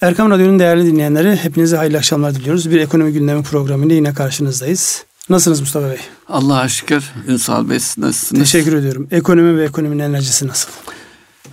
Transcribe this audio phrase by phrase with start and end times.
[0.00, 2.70] Erkam Radyo'nun değerli dinleyenleri hepinize hayırlı akşamlar diliyoruz.
[2.70, 5.04] Bir ekonomi gündemi programıyla yine karşınızdayız.
[5.28, 5.98] Nasılsınız Mustafa Bey?
[6.28, 7.04] Allah'a şükür.
[7.28, 8.42] Ünsal Bey siz nasılsınız?
[8.42, 9.08] Teşekkür ediyorum.
[9.10, 10.70] Ekonomi ve ekonominin enerjisi nasıl?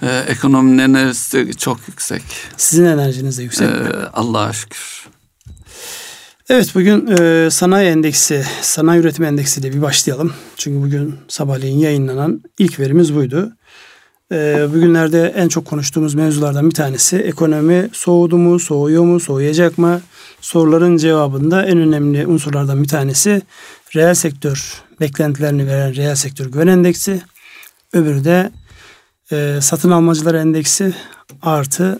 [0.02, 2.23] Ee, ekonominin enerjisi çok yüksek.
[2.57, 5.08] Sizin enerjiniz de yüksek ee, Allah'a şükür.
[6.50, 10.34] Evet bugün e, sanayi endeksi, sanayi üretim endeksi ile bir başlayalım.
[10.58, 13.52] Çünkü bugün sabahleyin yayınlanan ilk verimiz buydu.
[14.31, 20.02] E, bugünlerde en çok konuştuğumuz mevzulardan bir tanesi ekonomi soğudu mu, soğuyor mu, soğuyacak mı?
[20.41, 23.41] Soruların cevabında en önemli unsurlardan bir tanesi
[23.95, 27.21] reel sektör beklentilerini veren reel sektör güven endeksi.
[27.94, 28.52] Öbürü de
[29.32, 30.94] e, satın almacılar endeksi
[31.41, 31.99] artı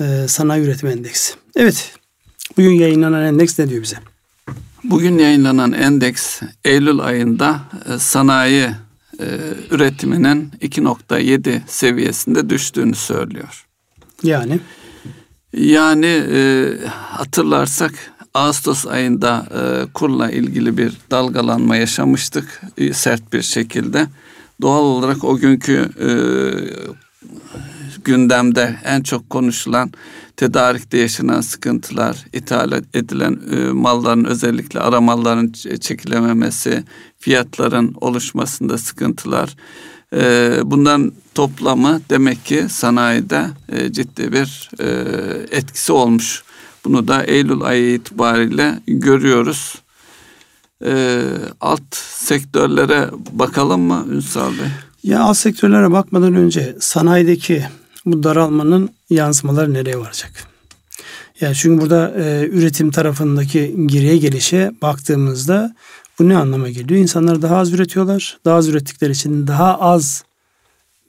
[0.00, 1.34] e, sanayi üretim endeksi.
[1.56, 1.92] Evet
[2.56, 3.96] bugün yayınlanan endeks ne diyor bize?
[4.84, 7.60] Bugün yayınlanan endeks Eylül ayında
[7.94, 8.68] e, sanayi
[9.20, 9.26] e,
[9.70, 13.66] üretiminin 2.7 seviyesinde düştüğünü söylüyor.
[14.22, 14.60] Yani?
[15.52, 17.92] Yani e, hatırlarsak
[18.34, 24.06] Ağustos ayında e, kurla ilgili bir dalgalanma yaşamıştık e, sert bir şekilde.
[24.62, 26.08] Doğal olarak o günkü e,
[28.04, 29.92] gündemde en çok konuşulan
[30.38, 36.84] tedarikte yaşanan sıkıntılar, ithal edilen e, malların özellikle ara malların çekilememesi,
[37.18, 39.56] fiyatların oluşmasında sıkıntılar.
[40.14, 44.70] E, bundan toplamı demek ki sanayide e, ciddi bir
[45.50, 46.42] etkisi olmuş.
[46.84, 49.74] Bunu da Eylül ayı itibariyle görüyoruz.
[51.60, 54.68] Alt sektörlere bakalım mı Ünsal Bey?
[55.02, 57.64] Ya alt sektörlere bakmadan önce sanayideki
[58.12, 60.32] bu daralmanın yansımaları nereye varacak?
[61.40, 65.74] Yani çünkü burada e, üretim tarafındaki geriye gelişe baktığımızda
[66.18, 67.00] bu ne anlama geliyor?
[67.00, 68.38] İnsanlar daha az üretiyorlar.
[68.44, 70.24] Daha az ürettikleri için daha az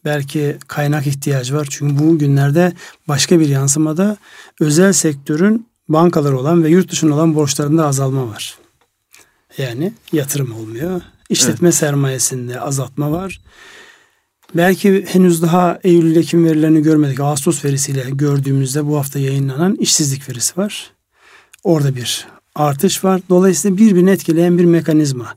[0.06, 1.67] belki kaynak ihtiyacı var.
[1.69, 2.73] Çünkü bu günlerde
[3.08, 4.17] başka bir yansımada
[4.59, 8.58] özel sektörün bankalar olan ve yurt dışında olan borçlarında azalma var.
[9.58, 11.02] Yani yatırım olmuyor.
[11.30, 11.75] İşletme evet.
[11.75, 13.41] sermayesinde azaltma var.
[14.55, 17.19] Belki henüz daha Eylül-Ekim verilerini görmedik.
[17.19, 20.91] Ağustos verisiyle gördüğümüzde bu hafta yayınlanan işsizlik verisi var.
[21.63, 23.21] Orada bir artış var.
[23.29, 25.35] Dolayısıyla birbirini etkileyen bir mekanizma.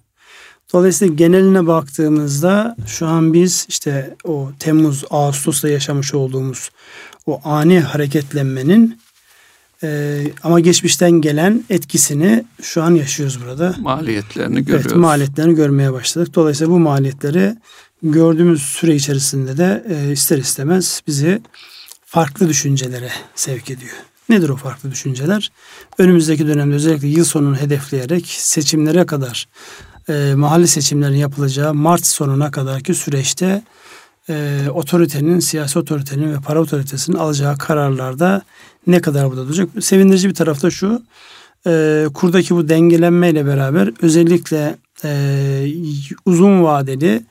[0.72, 6.70] Dolayısıyla geneline baktığımızda şu an biz işte o Temmuz, Ağustos'ta yaşamış olduğumuz
[7.26, 9.00] o ani hareketlenmenin
[9.82, 13.74] e, ama geçmişten gelen etkisini şu an yaşıyoruz burada.
[13.80, 14.86] Maliyetlerini görüyoruz.
[14.86, 16.34] Evet, maliyetlerini görmeye başladık.
[16.34, 17.56] Dolayısıyla bu maliyetleri
[18.02, 21.42] gördüğümüz süre içerisinde de e, ister istemez bizi
[22.04, 23.92] farklı düşüncelere sevk ediyor.
[24.28, 25.52] Nedir o farklı düşünceler?
[25.98, 29.48] Önümüzdeki dönemde özellikle yıl sonunu hedefleyerek seçimlere kadar
[30.08, 33.62] e, mahalle seçimlerinin yapılacağı Mart sonuna kadarki süreçte
[34.28, 38.42] e, otoritenin, siyasi otoritenin ve para otoritesinin alacağı kararlarda
[38.86, 39.68] ne kadar burada duracak?
[39.80, 41.02] Sevindirici bir tarafta şu,
[41.66, 45.66] e, kurdaki bu dengelenmeyle beraber özellikle e,
[46.26, 47.22] uzun vadeli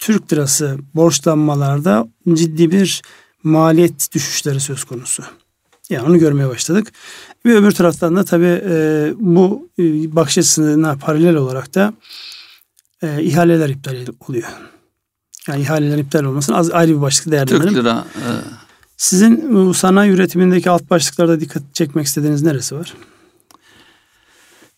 [0.00, 3.02] Türk lirası borçlanmalarda ciddi bir
[3.42, 5.22] maliyet düşüşleri söz konusu.
[5.90, 6.92] Yani onu görmeye başladık.
[7.44, 9.82] Bir öbür taraftan da tabii e, bu e,
[10.16, 11.94] bakış açısına paralel olarak da
[13.02, 13.96] e, ihaleler iptal
[14.28, 14.48] oluyor.
[15.48, 17.74] Yani ihaleler iptal olmasın az ayrı bir başlık değerlendirelim.
[17.74, 18.04] Türk lira.
[18.16, 18.26] E...
[18.96, 22.94] Sizin bu sanayi üretimindeki alt başlıklarda dikkat çekmek istediğiniz neresi var?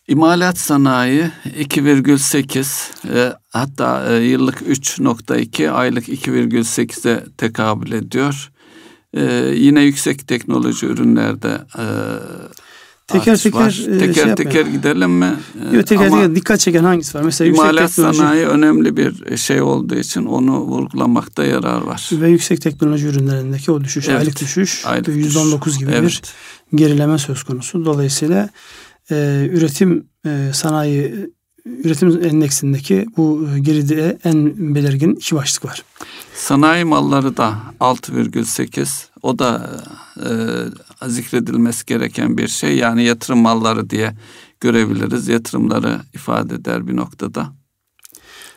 [0.08, 8.50] İmalat sanayi 2,8 e, hatta e, yıllık 3,2 aylık 2,8'e tekabül ediyor.
[9.14, 9.24] E,
[9.56, 11.84] yine yüksek teknoloji ürünlerde e,
[13.06, 13.84] teker teker var.
[13.88, 15.34] E, teker şey teker gidelim mi?
[15.72, 17.22] Yok teker Ama teker dikkat çeken hangisi var?
[17.22, 22.10] Mesela imalat yüksek teknoloji sanayi önemli bir şey olduğu için onu vurgulamakta yarar var.
[22.12, 24.18] Ve yüksek teknoloji ürünlerindeki o düşüş, evet.
[24.18, 25.78] aylık düşüş aylık %19 düşüş.
[25.78, 26.22] gibi evet.
[26.72, 27.84] bir gerileme söz konusu.
[27.84, 28.48] Dolayısıyla
[29.10, 31.30] e, üretim e, sanayi
[31.66, 35.84] üretim endeksindeki bu geride en belirgin iki başlık var.
[36.34, 39.70] Sanayi malları da 6,8 o da
[40.16, 42.76] e, zikredilmesi gereken bir şey.
[42.76, 44.12] Yani yatırım malları diye
[44.60, 45.28] görebiliriz.
[45.28, 47.52] Yatırımları ifade eder bir noktada.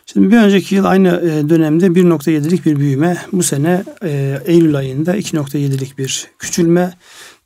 [0.05, 3.17] Şimdi bir önceki yıl aynı e, dönemde 1.7'lik bir büyüme.
[3.31, 6.93] Bu sene e, Eylül ayında 2.7'lik bir küçülme.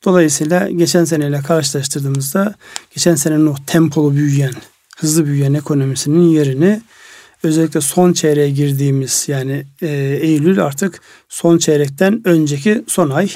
[0.05, 2.55] Dolayısıyla geçen seneyle karşılaştırdığımızda
[2.91, 4.53] geçen senenin o tempolu büyüyen,
[4.97, 6.81] hızlı büyüyen ekonomisinin yerini
[7.43, 9.87] özellikle son çeyreğe girdiğimiz yani e,
[10.21, 13.29] Eylül artık son çeyrekten önceki son ay.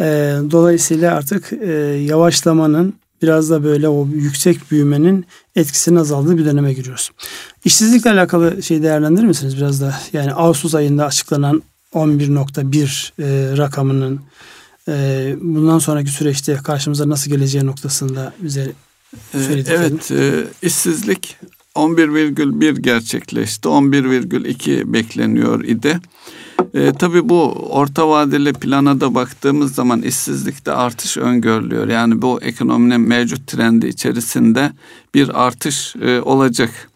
[0.00, 0.04] E,
[0.50, 1.72] dolayısıyla artık e,
[2.08, 5.26] yavaşlamanın biraz da böyle o yüksek büyümenin
[5.56, 7.10] etkisinin azaldığı bir döneme giriyoruz.
[7.64, 9.94] İşsizlikle alakalı şey değerlendirir misiniz biraz da?
[10.12, 11.62] Yani Ağustos ayında açıklanan
[11.94, 14.20] 11.1 e, rakamının
[14.88, 18.72] e, bundan sonraki süreçte karşımıza nasıl geleceği noktasında bize
[19.32, 19.84] söylediklerini.
[19.84, 21.36] Evet, e, işsizlik
[21.74, 23.68] 11,1 gerçekleşti.
[23.68, 26.00] 11,2 bekleniyor idi.
[26.74, 31.88] E, tabii bu orta vadeli plana da baktığımız zaman işsizlikte artış öngörülüyor.
[31.88, 34.72] Yani bu ekonominin mevcut trendi içerisinde
[35.14, 36.90] bir artış e, olacak.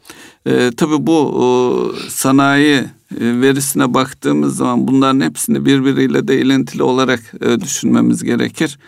[0.47, 7.61] E, tabii bu e, sanayi verisine baktığımız zaman bunların hepsini birbiriyle de ilintili olarak e,
[7.61, 8.79] düşünmemiz gerekir.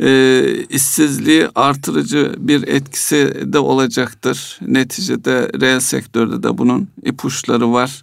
[0.00, 4.58] E, işsizliği artırıcı bir etkisi de olacaktır.
[4.66, 8.02] Neticede reel sektörde de bunun ipuçları var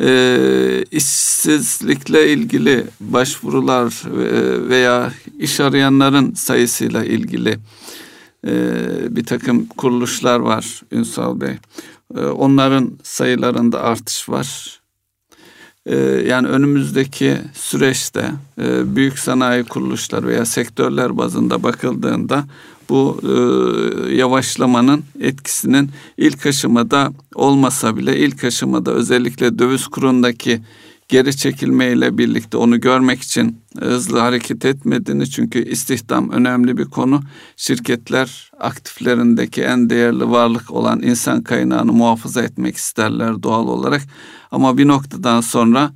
[0.00, 4.02] e, işsizlikle ilgili başvurular
[4.68, 7.58] veya iş arayanların sayısıyla ilgili
[8.46, 8.52] e,
[9.16, 11.58] bir takım kuruluşlar var Ünsal Bey.
[12.16, 14.79] E, onların sayılarında artış var.
[15.86, 15.96] E,
[16.26, 18.32] yani önümüzdeki süreçte
[18.62, 22.44] e, büyük sanayi kuruluşlar veya sektörler bazında bakıldığında
[22.88, 30.60] bu e, yavaşlamanın etkisinin ilk aşamada olmasa bile ilk aşamada özellikle döviz kurundaki
[31.10, 37.22] geri çekilmeyle birlikte onu görmek için hızlı hareket etmediğini çünkü istihdam önemli bir konu.
[37.56, 44.02] Şirketler aktiflerindeki en değerli varlık olan insan kaynağını muhafaza etmek isterler doğal olarak.
[44.50, 45.92] Ama bir noktadan sonra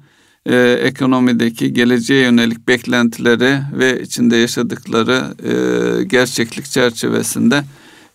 [0.46, 7.64] e, ekonomideki geleceğe yönelik beklentileri ve içinde yaşadıkları e, gerçeklik çerçevesinde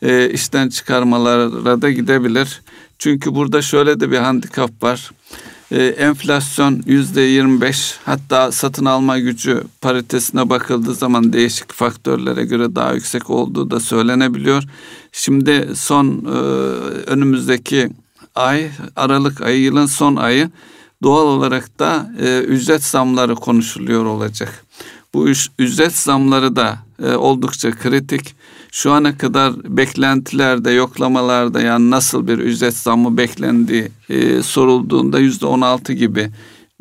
[0.01, 2.61] e, işten çıkarmalara da gidebilir.
[2.99, 5.11] Çünkü burada şöyle de bir handikap var.
[5.71, 12.93] E, enflasyon yüzde 25 hatta satın alma gücü paritesine bakıldığı zaman değişik faktörlere göre daha
[12.93, 14.63] yüksek olduğu da söylenebiliyor.
[15.11, 16.29] Şimdi son e,
[17.09, 17.89] önümüzdeki
[18.35, 20.49] ay Aralık ayı yılın son ayı
[21.03, 24.65] doğal olarak da e, ücret zamları konuşuluyor olacak.
[25.13, 25.29] Bu
[25.59, 28.35] ücret zamları da e, oldukça kritik.
[28.71, 35.61] Şu ana kadar beklentilerde, yoklamalarda yani nasıl bir ücret zammı beklendiği e, sorulduğunda yüzde on
[35.61, 36.31] altı gibi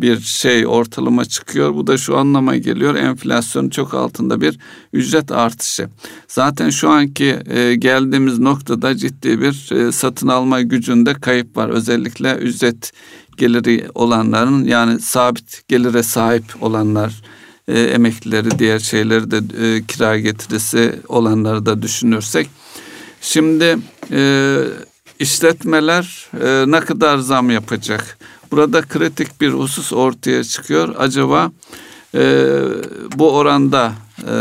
[0.00, 1.74] bir şey ortalama çıkıyor.
[1.74, 2.94] Bu da şu anlama geliyor.
[2.94, 4.58] Enflasyon çok altında bir
[4.92, 5.88] ücret artışı.
[6.28, 11.68] Zaten şu anki e, geldiğimiz noktada ciddi bir e, satın alma gücünde kayıp var.
[11.68, 12.92] Özellikle ücret
[13.36, 17.22] geliri olanların yani sabit gelire sahip olanlar
[17.68, 22.50] e, emeklileri diğer şeyleri de e, kira getirisi olanları da düşünürsek
[23.20, 23.78] şimdi
[24.12, 24.58] e,
[25.18, 28.18] işletmeler e, ne kadar zam yapacak?
[28.50, 30.94] Burada kritik bir husus ortaya çıkıyor.
[30.98, 31.52] Acaba
[32.14, 32.52] e,
[33.14, 34.34] bu oranda e,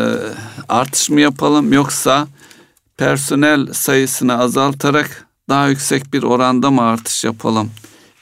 [0.69, 2.27] artış mı yapalım yoksa
[2.97, 7.71] personel sayısını azaltarak daha yüksek bir oranda mı artış yapalım?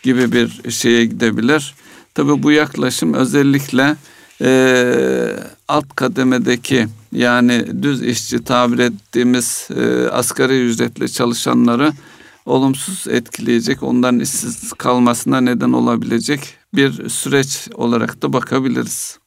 [0.05, 1.73] gibi bir şeye gidebilir.
[2.13, 3.95] Tabii bu yaklaşım özellikle
[4.41, 11.93] e, alt kademedeki yani düz işçi tabir ettiğimiz e, asgari ücretle çalışanları
[12.45, 19.17] olumsuz etkileyecek, onların işsiz kalmasına neden olabilecek bir süreç olarak da bakabiliriz.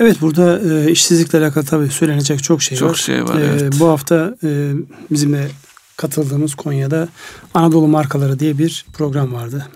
[0.00, 2.94] Evet burada e, işsizlikle alakalı tabii söylenecek çok şey çok var.
[2.94, 3.72] Çok şey var e, evet.
[3.80, 4.72] Bu hafta e,
[5.10, 5.50] bizimle
[5.96, 7.08] katıldığımız Konya'da
[7.54, 9.66] Anadolu Markaları diye bir program vardı.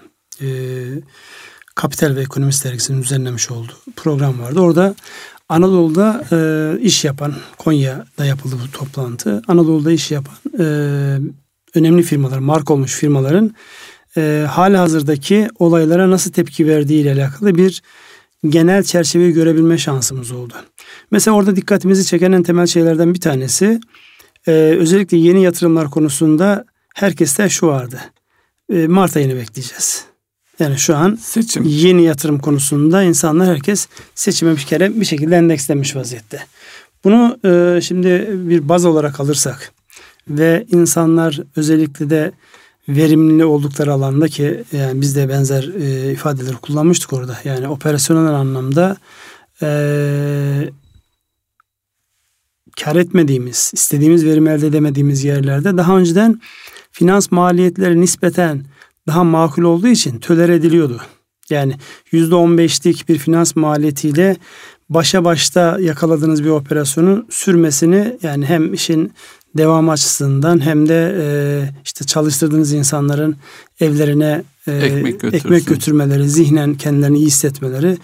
[0.40, 0.46] E,
[1.74, 4.60] Kapital ve Ekonomist Dergisi'nin düzenlemiş olduğu program vardı.
[4.60, 4.94] Orada
[5.48, 9.42] Anadolu'da e, iş yapan, Konya'da yapıldı bu toplantı.
[9.48, 10.64] Anadolu'da iş yapan e,
[11.74, 13.54] önemli firmalar, marka olmuş firmaların
[14.16, 17.82] e, hali hazırdaki olaylara nasıl tepki verdiği ile alakalı bir
[18.48, 20.54] genel çerçeveyi görebilme şansımız oldu.
[21.10, 23.80] Mesela orada dikkatimizi çeken en temel şeylerden bir tanesi
[24.46, 26.64] e, özellikle yeni yatırımlar konusunda
[26.94, 28.00] herkeste şu vardı.
[28.72, 30.11] E, Mart ayını bekleyeceğiz.
[30.62, 31.64] Yani şu an Seçim.
[31.64, 36.42] yeni yatırım konusunda insanlar herkes seçime bir kere bir şekilde endekslenmiş vaziyette.
[37.04, 39.72] Bunu e, şimdi bir baz olarak alırsak
[40.28, 42.32] ve insanlar özellikle de
[42.88, 47.38] verimli oldukları alanda ki yani biz de benzer e, ifadeleri kullanmıştık orada.
[47.44, 48.96] Yani operasyonel anlamda
[49.62, 49.68] e,
[52.80, 56.40] kar etmediğimiz, istediğimiz verim elde edemediğimiz yerlerde daha önceden
[56.92, 58.64] finans maliyetleri nispeten
[59.06, 61.00] daha makul olduğu için töler ediliyordu.
[61.50, 61.74] Yani
[62.12, 64.36] %15'lik bir finans maliyetiyle
[64.88, 69.12] başa başta yakaladığınız bir operasyonun sürmesini yani hem işin
[69.56, 71.24] devam açısından hem de e,
[71.84, 73.36] işte çalıştırdığınız insanların
[73.80, 77.98] evlerine e, ekmek, ekmek götürmeleri, zihnen kendilerini iyi hissetmeleri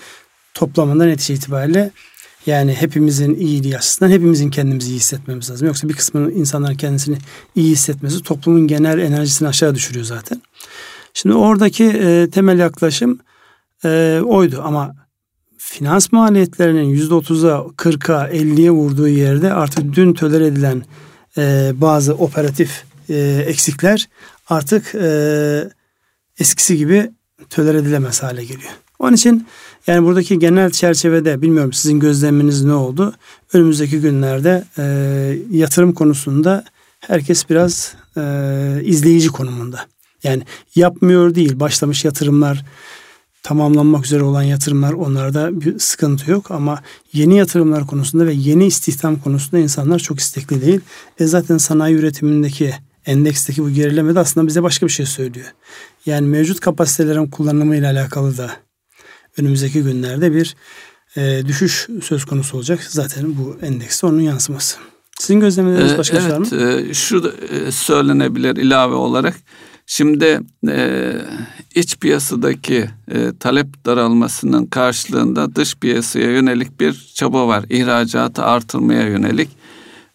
[0.54, 1.90] toplamında netice itibariyle
[2.48, 5.66] yani hepimizin iyiliği açısından hepimizin kendimizi iyi hissetmemiz lazım.
[5.66, 7.18] Yoksa bir kısmının insanların kendisini
[7.54, 10.42] iyi hissetmesi toplumun genel enerjisini aşağı düşürüyor zaten.
[11.14, 13.18] Şimdi oradaki e, temel yaklaşım
[13.84, 14.94] e, oydu ama
[15.58, 20.82] finans maliyetlerinin %30'a, 40'a, 50'ye vurduğu yerde artık dün töler edilen
[21.38, 24.08] e, bazı operatif e, eksikler
[24.48, 25.70] artık e,
[26.38, 27.10] eskisi gibi
[27.50, 28.72] töler edilemez hale geliyor.
[28.98, 29.46] Onun için
[29.88, 33.14] yani buradaki genel çerçevede bilmiyorum sizin gözleminiz ne oldu?
[33.52, 34.84] Önümüzdeki günlerde e,
[35.50, 36.64] yatırım konusunda
[37.00, 38.22] herkes biraz e,
[38.84, 39.86] izleyici konumunda.
[40.22, 40.42] Yani
[40.74, 42.64] yapmıyor değil başlamış yatırımlar
[43.42, 49.20] tamamlanmak üzere olan yatırımlar onlarda bir sıkıntı yok ama yeni yatırımlar konusunda ve yeni istihdam
[49.20, 50.80] konusunda insanlar çok istekli değil.
[51.20, 52.74] E zaten sanayi üretimindeki
[53.06, 55.46] endeksteki bu gerileme de aslında bize başka bir şey söylüyor.
[56.06, 58.67] Yani mevcut kapasitelerin kullanımı ile alakalı da
[59.38, 60.56] önümüzdeki günlerde bir
[61.16, 62.82] e, düşüş söz konusu olacak.
[62.88, 64.76] Zaten bu endekste onun yansıması.
[65.18, 66.80] Sizin gözlemleriniz başka evet, şey var mı?
[66.90, 69.34] E, şu e, söylenebilir ilave olarak.
[69.86, 71.12] Şimdi e,
[71.74, 77.64] iç piyasadaki e, talep daralmasının karşılığında dış piyasaya yönelik bir çaba var.
[77.68, 79.48] İhracatı artırmaya yönelik.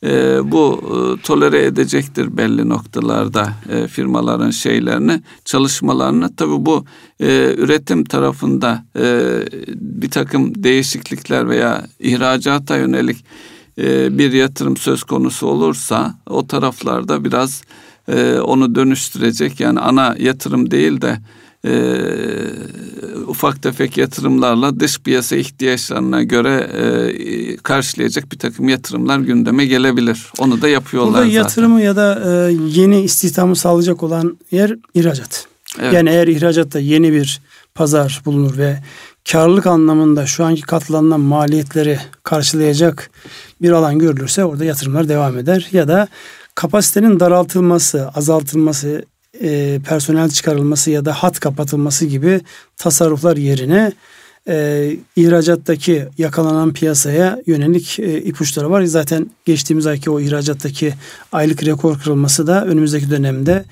[0.03, 6.36] E, bu e, tolere edecektir belli noktalarda e, firmaların şeylerini, çalışmalarını.
[6.36, 6.86] Tabii bu
[7.19, 9.03] e, üretim tarafında e,
[9.75, 13.25] bir takım değişiklikler veya ihracata yönelik
[13.77, 17.62] e, bir yatırım söz konusu olursa o taraflarda biraz
[18.07, 19.60] e, onu dönüştürecek.
[19.60, 21.17] Yani ana yatırım değil de
[21.67, 21.74] e,
[23.27, 30.32] ufak tefek yatırımlarla dış piyasa ihtiyaçlarına göre e, karşılayacak bir takım yatırımlar gündeme gelebilir.
[30.39, 35.48] Onu da yapıyorlar Burada yatırımı ya da e, yeni istihdamı sağlayacak olan yer ihracat.
[35.82, 35.93] Evet.
[35.93, 37.41] Yani eğer ihracatta yeni bir
[37.75, 38.79] pazar bulunur ve
[39.32, 43.10] karlılık anlamında şu anki katlanılan maliyetleri karşılayacak
[43.62, 45.67] bir alan görülürse orada yatırımlar devam eder.
[45.72, 46.08] Ya da
[46.55, 49.05] kapasitenin daraltılması, azaltılması,
[49.41, 52.41] e, personel çıkarılması ya da hat kapatılması gibi
[52.77, 53.91] tasarruflar yerine
[54.47, 58.83] e, ihracattaki yakalanan piyasaya yönelik e, ipuçları var.
[58.83, 60.93] Zaten geçtiğimiz ayki o ihracattaki
[61.31, 63.65] aylık rekor kırılması da önümüzdeki dönemde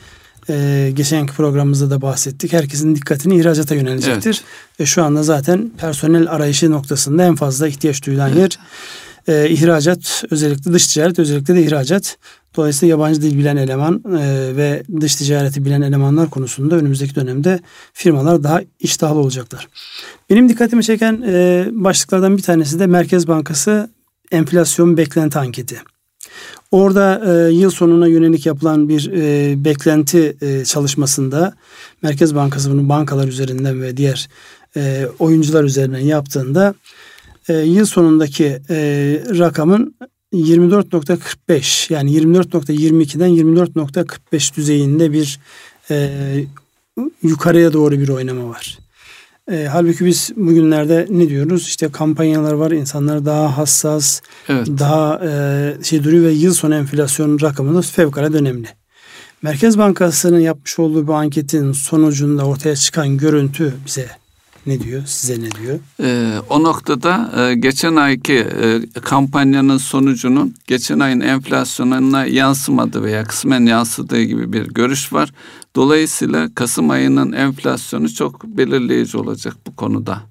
[0.49, 2.53] e, geçenki programımızda da bahsettik.
[2.53, 4.29] Herkesin dikkatini ihracata yönelecektir.
[4.29, 4.79] Evet.
[4.79, 8.39] Ve şu anda zaten personel arayışı noktasında en fazla ihtiyaç duyulan evet.
[8.39, 8.59] yer
[9.27, 12.17] e, ihracat özellikle dış ticaret özellikle de ihracat.
[12.55, 17.59] Dolayısıyla yabancı dil bilen eleman e, ve dış ticareti bilen elemanlar konusunda önümüzdeki dönemde
[17.93, 19.67] firmalar daha iştahlı olacaklar.
[20.29, 23.89] Benim dikkatimi çeken e, başlıklardan bir tanesi de Merkez Bankası
[24.31, 25.81] enflasyon beklenti anketi.
[26.71, 31.53] Orada e, yıl sonuna yönelik yapılan bir e, beklenti e, çalışmasında
[32.01, 34.29] Merkez Bankası bunu bankalar üzerinden ve diğer
[34.75, 36.73] e, oyuncular üzerinden yaptığında
[37.51, 38.77] e, yıl sonundaki e,
[39.37, 39.95] rakamın
[40.33, 45.39] 24.45 yani 24.22'den 24.45 düzeyinde bir
[45.91, 46.09] e,
[47.23, 48.79] yukarıya doğru bir oynama var.
[49.51, 51.67] E, halbuki biz bugünlerde ne diyoruz?
[51.67, 54.67] İşte kampanyalar var, insanlar daha hassas, evet.
[54.67, 58.67] daha e, şey duruyor ve yıl sonu enflasyon rakamı da fevkalade önemli.
[59.41, 64.20] Merkez Bankası'nın yapmış olduğu bu anketin sonucunda ortaya çıkan görüntü bize
[64.65, 65.01] ne diyor?
[65.05, 65.79] Size ne diyor?
[66.03, 73.65] Ee, o noktada e, geçen ayki e, kampanyanın sonucunun geçen ayın enflasyonuna yansımadı veya kısmen
[73.65, 75.33] yansıdığı gibi bir görüş var.
[75.75, 80.21] Dolayısıyla Kasım ayının enflasyonu çok belirleyici olacak bu konuda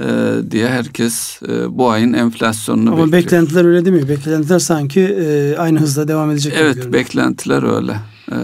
[0.00, 0.06] e,
[0.50, 3.22] diye herkes e, bu ayın enflasyonunu Ama bekliyor.
[3.24, 4.08] beklentiler öyle değil mi?
[4.08, 6.54] Beklentiler sanki e, aynı hızla devam edecek.
[6.56, 7.96] Evet beklentiler öyle.
[8.32, 8.36] E,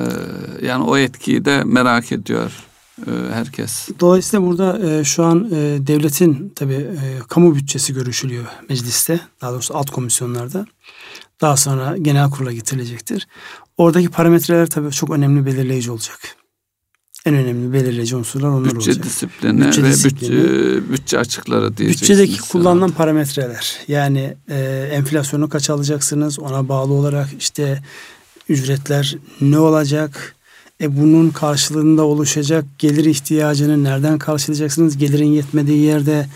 [0.67, 2.68] yani o etkiyi de merak ediyor
[3.33, 3.89] herkes.
[4.01, 9.21] Dolayısıyla burada e, şu an e, devletin tabi e, kamu bütçesi görüşülüyor mecliste.
[9.41, 10.67] Daha doğrusu alt komisyonlarda.
[11.41, 13.29] Daha sonra genel kurula getirilecektir.
[13.77, 16.19] Oradaki parametreler tabii çok önemli belirleyici olacak.
[17.27, 19.05] En önemli belirleyici unsurlar onlar bütçe olacak.
[19.05, 22.21] Disiplini bütçe ve disiplini bütçe, bütçe açıkları diyeceksiniz.
[22.21, 23.79] Bütçedeki kullanılan parametreler.
[23.89, 26.39] Yani e, enflasyonu kaç alacaksınız?
[26.39, 27.83] Ona bağlı olarak işte
[28.49, 30.35] ücretler ne olacak?
[30.81, 34.99] E bunun karşılığında oluşacak gelir ihtiyacını nereden karşılayacaksınız?
[34.99, 36.27] Gelirin yetmediği yerde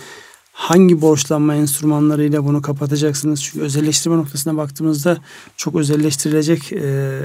[0.52, 3.42] hangi borçlanma enstrümanlarıyla bunu kapatacaksınız?
[3.42, 5.18] Çünkü özelleştirme noktasına baktığımızda
[5.56, 7.20] çok özelleştirilecek e,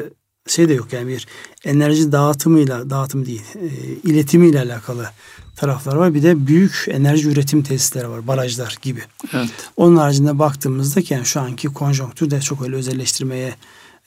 [0.48, 0.94] şey de yok.
[0.94, 1.28] Yani bir
[1.66, 3.68] enerji dağıtımıyla, dağıtım değil, e,
[4.10, 5.10] iletimiyle alakalı
[5.56, 6.14] taraflar var.
[6.14, 9.02] Bir de büyük enerji üretim tesisleri var, barajlar gibi.
[9.34, 9.50] Evet.
[9.78, 13.56] Onun haricinde baktığımızda yani şu anki konjonktürde çok öyle özelleştirmeye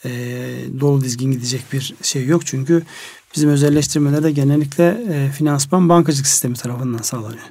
[0.04, 0.11] e,
[0.80, 2.47] dolu dizgin gidecek bir şey yok.
[2.47, 2.83] Çünkü
[3.35, 7.45] bizim özelleştirmelerde genellikle e, finansman bankacılık sistemi tarafından sağlanıyor.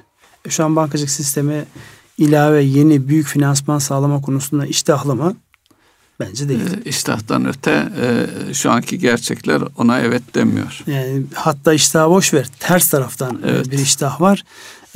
[0.44, 1.64] E, şu an bankacılık sistemi
[2.18, 5.36] ilave yeni büyük finansman sağlama konusunda iştahlı mı?
[6.20, 6.60] Bence değil.
[6.60, 10.82] E, iştahtan öte e, şu anki gerçekler ona evet demiyor.
[10.86, 12.46] Yani hatta iştahı boş ver.
[12.58, 13.70] Ters taraftan e, evet.
[13.70, 14.44] bir iştah var.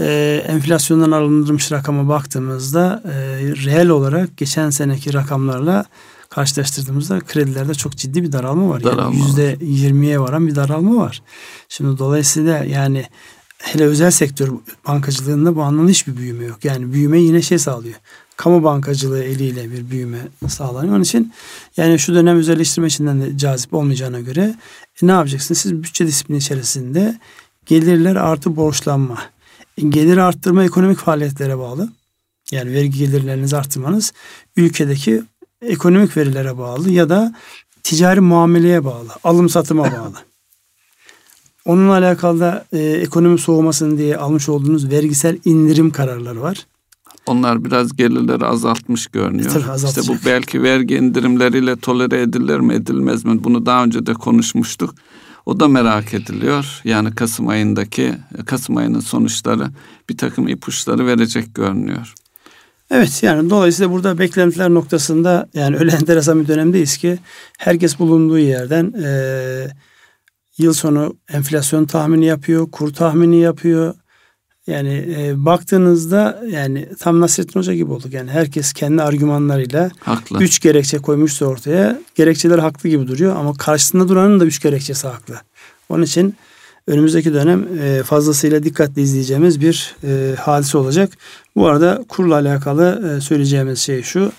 [0.01, 3.13] e, enflasyondan alındırılmış rakama baktığımızda e,
[3.65, 5.85] reel olarak geçen seneki rakamlarla
[6.35, 8.85] karşılaştırdığımızda kredilerde çok ciddi bir daralma var.
[8.85, 11.23] Daralma yani yüzde yirmiye varan bir daralma var.
[11.69, 13.05] Şimdi dolayısıyla yani
[13.59, 14.49] hele özel sektör
[14.87, 16.65] bankacılığında bu anlamda hiçbir büyüme yok.
[16.65, 17.95] Yani büyüme yine şey sağlıyor.
[18.37, 20.95] Kamu bankacılığı eliyle bir büyüme sağlanıyor.
[20.95, 21.33] Onun için
[21.77, 24.55] yani şu dönem özelleştirme içinden de cazip olmayacağına göre
[25.03, 25.59] e, ne yapacaksınız?
[25.59, 27.19] Siz bütçe disiplini içerisinde
[27.67, 29.19] gelirler artı borçlanma.
[29.79, 31.89] E, gelir arttırma ekonomik faaliyetlere bağlı.
[32.51, 34.13] Yani vergi gelirlerinizi arttırmanız
[34.57, 35.23] ülkedeki
[35.67, 37.35] ekonomik verilere bağlı ya da
[37.83, 40.15] ticari muameleye bağlı, alım satıma bağlı.
[41.65, 46.67] Onunla alakalı da e, ekonomi soğumasın diye almış olduğunuz vergisel indirim kararları var.
[47.27, 49.51] Onlar biraz gelirleri azaltmış görünüyor.
[49.51, 53.45] Tabii, işte bu belki vergi indirimleriyle tolere edilir mi edilmez mi?
[53.45, 54.95] Bunu daha önce de konuşmuştuk.
[55.47, 56.81] O da merak ediliyor.
[56.85, 58.15] Yani Kasım ayındaki
[58.47, 59.71] Kasım ayının sonuçları
[60.11, 62.15] bir takım ipuçları verecek görünüyor.
[62.91, 67.19] Evet yani dolayısıyla burada beklentiler noktasında yani öyle enteresan bir dönemdeyiz ki
[67.59, 69.09] herkes bulunduğu yerden e,
[70.59, 73.95] yıl sonu enflasyon tahmini yapıyor, kur tahmini yapıyor.
[74.67, 78.13] Yani e, baktığınızda yani tam Nasrettin Hoca gibi olduk.
[78.13, 80.43] Yani herkes kendi argümanlarıyla haklı.
[80.43, 82.01] üç gerekçe koymuşsa ortaya.
[82.15, 85.35] Gerekçeler haklı gibi duruyor ama karşısında duranın da üç gerekçesi haklı.
[85.89, 86.35] Onun için
[86.87, 91.13] önümüzdeki dönem e, fazlasıyla dikkatli izleyeceğimiz bir e, hadise olacak.
[91.57, 94.33] Bu arada kurla alakalı e, söyleyeceğimiz şey şu.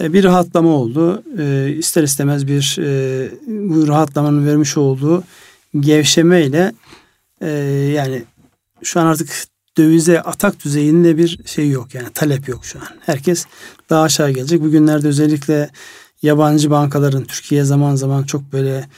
[0.00, 1.22] Bir rahatlama oldu.
[1.78, 2.76] İster istemez bir
[3.46, 5.24] bu rahatlamanın vermiş olduğu
[5.80, 6.72] gevşemeyle
[7.94, 8.24] yani
[8.82, 9.28] şu an artık
[9.78, 12.86] dövize atak düzeyinde bir şey yok yani talep yok şu an.
[13.06, 13.46] Herkes
[13.90, 14.62] daha aşağı gelecek.
[14.62, 15.70] Bugünlerde özellikle
[16.22, 18.88] yabancı bankaların Türkiye zaman zaman çok böyle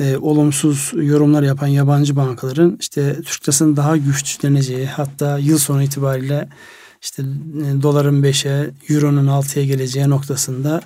[0.00, 6.48] e, olumsuz yorumlar yapan yabancı bankaların işte Türk lirasının daha güçleneceği hatta yıl sonu itibariyle
[7.04, 10.82] işte e, doların 5'e, euronun 6'ya geleceği noktasında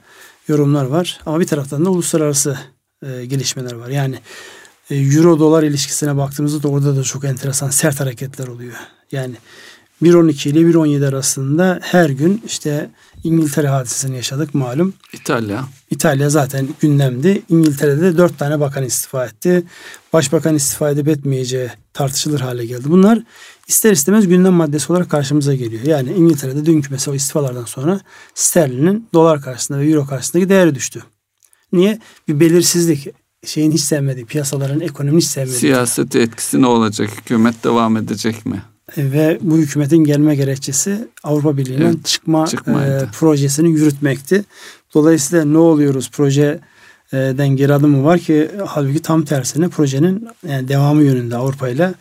[0.49, 1.21] yorumlar var.
[1.27, 2.59] Ama bir taraftan da uluslararası
[3.07, 3.89] e, gelişmeler var.
[3.89, 4.19] Yani
[4.91, 8.75] e, euro dolar ilişkisine baktığımızda da orada da çok enteresan sert hareketler oluyor.
[9.13, 9.35] Yani
[10.03, 12.91] 1.12 ile 1.17 arasında her gün işte
[13.25, 14.95] İngiltere hadisesini yaşadık malum.
[15.13, 15.65] İtalya.
[15.91, 17.43] İtalya zaten gündemdi.
[17.49, 19.63] İngiltere'de dört tane bakan istifa etti.
[20.13, 22.85] Başbakan istifa edip etmeyeceği tartışılır hale geldi.
[22.85, 23.23] Bunlar
[23.69, 25.83] ister istemez gündem maddesi olarak karşımıza geliyor.
[25.83, 28.01] Yani İngiltere'de dünkü mesela o istifalardan sonra
[28.35, 31.03] sterlinin dolar karşısında ve euro karşısındaki değeri düştü.
[31.73, 31.99] Niye?
[32.29, 33.09] Bir belirsizlik
[33.45, 35.59] şeyin hiç sevmediği, piyasaların ekonominin hiç sevmediği.
[35.59, 37.11] Siyaseti etkisi ne olacak?
[37.17, 38.63] Hükümet devam edecek mi?
[38.97, 44.45] ve bu hükümetin gelme gerekçesi Avrupa Birliği'nin evet, çıkma e, projesini yürütmekti.
[44.95, 51.37] Dolayısıyla ne oluyoruz projeden geri adımı var ki halbuki tam tersine projenin yani devamı yönünde
[51.37, 51.95] Avrupa ile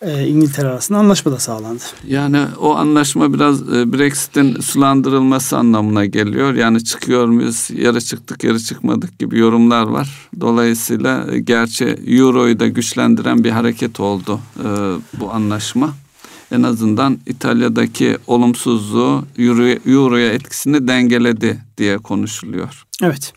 [0.00, 1.82] e, İngiltere arasında anlaşma da sağlandı.
[2.06, 6.54] Yani o anlaşma biraz e, Brexit'in sulandırılması anlamına geliyor.
[6.54, 10.28] Yani çıkıyor muyuz, yarı çıktık, yarı çıkmadık gibi yorumlar var.
[10.40, 14.68] Dolayısıyla e, gerçi Euro'yu da güçlendiren bir hareket oldu e,
[15.20, 15.94] bu anlaşma
[16.52, 22.84] en azından İtalya'daki olumsuzluğu Euro'ya Euro etkisini dengeledi diye konuşuluyor.
[23.02, 23.32] Evet.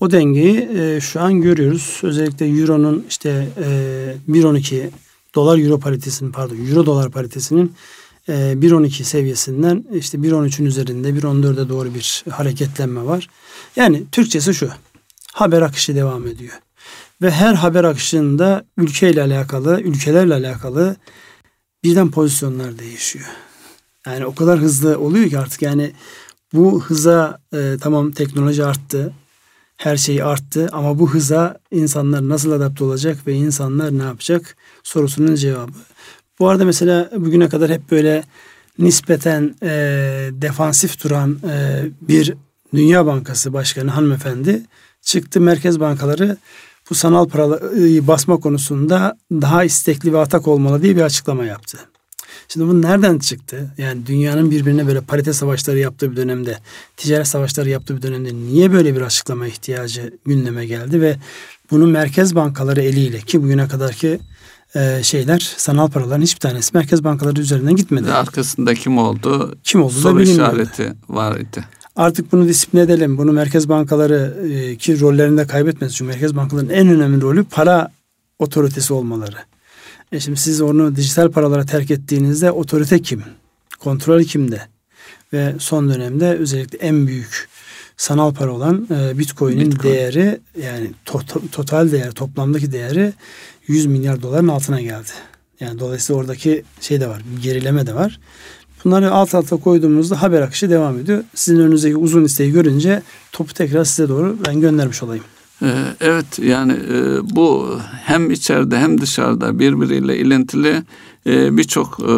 [0.00, 2.00] O dengeyi e, şu an görüyoruz.
[2.02, 4.88] Özellikle Euro'nun işte e, 1.12
[5.38, 7.72] dolar Euro paritesinin pardon Euro dolar paritesinin
[8.28, 13.28] e, 1.12 seviyesinden işte 1.13'ün üzerinde 1.14'e doğru bir hareketlenme var.
[13.76, 14.68] Yani Türkçesi şu.
[15.32, 16.54] Haber akışı devam ediyor.
[17.22, 20.96] Ve her haber akışında ülkeyle alakalı, ülkelerle alakalı
[21.84, 23.26] birden pozisyonlar değişiyor.
[24.06, 25.92] Yani o kadar hızlı oluyor ki artık yani
[26.52, 29.12] bu hıza e, tamam teknoloji arttı.
[29.78, 35.34] Her şey arttı ama bu hıza insanlar nasıl adapte olacak ve insanlar ne yapacak sorusunun
[35.34, 35.72] cevabı.
[36.38, 38.24] Bu arada mesela bugüne kadar hep böyle
[38.78, 39.68] nispeten e,
[40.32, 42.34] defansif duran e, bir
[42.74, 44.62] Dünya Bankası Başkanı hanımefendi
[45.02, 46.36] çıktı merkez bankaları
[46.90, 51.78] bu sanal parayı basma konusunda daha istekli ve atak olmalı diye bir açıklama yaptı.
[52.48, 53.70] Şimdi bu nereden çıktı?
[53.78, 56.58] Yani dünyanın birbirine böyle parite savaşları yaptığı bir dönemde,
[56.96, 61.16] ticaret savaşları yaptığı bir dönemde niye böyle bir açıklama ihtiyacı gündeme geldi ve
[61.70, 64.20] bunu merkez bankaları eliyle ki bugüne kadarki
[64.74, 68.12] e, şeyler sanal paraların hiçbir tanesi merkez bankaları üzerinden gitmedi.
[68.12, 69.58] Arkasında kim oldu?
[69.64, 71.64] Kim oldu Soru işareti var idi.
[71.96, 73.18] Artık bunu disiplin edelim.
[73.18, 75.94] Bunu merkez bankaları e, ki rollerinde kaybetmez.
[75.94, 77.90] Çünkü merkez bankaların en önemli rolü para
[78.38, 79.36] otoritesi olmaları.
[80.12, 83.22] E şimdi siz onu dijital paralara terk ettiğinizde otorite kim?
[83.78, 84.60] Kontrol kimde?
[85.32, 87.48] Ve son dönemde özellikle en büyük
[87.96, 89.94] sanal para olan e, Bitcoin'in Bitcoin.
[89.94, 93.12] değeri yani to- total değer toplamdaki değeri
[93.66, 95.10] 100 milyar doların altına geldi.
[95.60, 98.20] Yani dolayısıyla oradaki şey de var, gerileme de var.
[98.84, 101.24] Bunları alt alta koyduğumuzda haber akışı devam ediyor.
[101.34, 105.24] Sizin önünüzdeki uzun listeyi görünce topu tekrar size doğru ben göndermiş olayım.
[105.62, 110.82] Ee, evet yani e, bu hem içeride hem dışarıda birbiriyle ilintili
[111.26, 112.14] e, birçok e,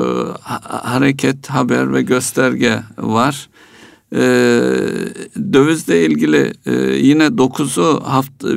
[0.68, 3.48] hareket, haber ve gösterge var.
[5.52, 6.52] Dövizle ilgili
[7.06, 8.48] yine 9'u hafta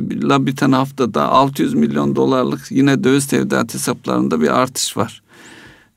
[0.45, 5.22] biten haftada 600 milyon dolarlık yine döviz tevdiat hesaplarında bir artış var.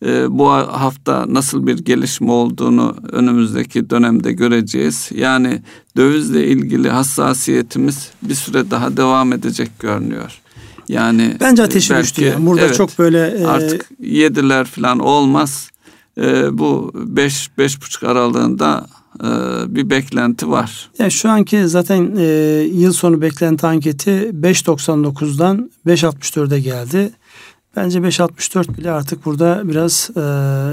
[0.05, 5.11] Ee, bu hafta nasıl bir gelişme olduğunu önümüzdeki dönemde göreceğiz.
[5.15, 5.63] Yani
[5.97, 10.41] dövizle ilgili hassasiyetimiz bir süre daha devam edecek görünüyor.
[10.89, 12.25] Yani bence ateşi belki, düştü.
[12.25, 12.47] Yani.
[12.47, 13.47] Burada evet, çok böyle e...
[13.47, 15.71] artık yediler falan olmaz.
[16.19, 18.87] E, bu beş beş buçuk aralığında
[19.21, 19.29] e,
[19.75, 20.91] bir beklenti var.
[20.99, 22.25] Yani şu anki zaten e,
[22.73, 27.11] yıl sonu beklenti anketi 5.99'dan 5.64'e geldi.
[27.77, 30.21] Bence 5.64 bile artık burada biraz e,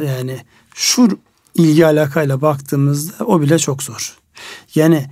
[0.07, 0.37] yani
[0.75, 1.07] şu
[1.55, 4.17] ilgi alakayla baktığımızda o bile çok zor.
[4.75, 5.05] Yani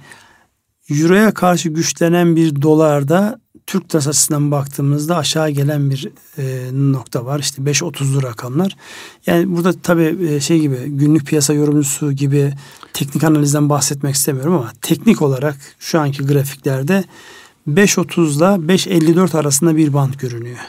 [0.89, 7.39] Euro'ya karşı güçlenen bir dolarda Türk lirası açısından baktığımızda aşağı gelen bir e, nokta var.
[7.39, 8.75] İşte 5.30'lu rakamlar.
[9.25, 12.54] Yani burada tabii e, şey gibi günlük piyasa yorumcusu gibi
[12.93, 17.04] teknik analizden bahsetmek istemiyorum ama teknik olarak şu anki grafiklerde
[17.67, 20.60] 5.30 ile 5.54 arasında bir band görünüyor.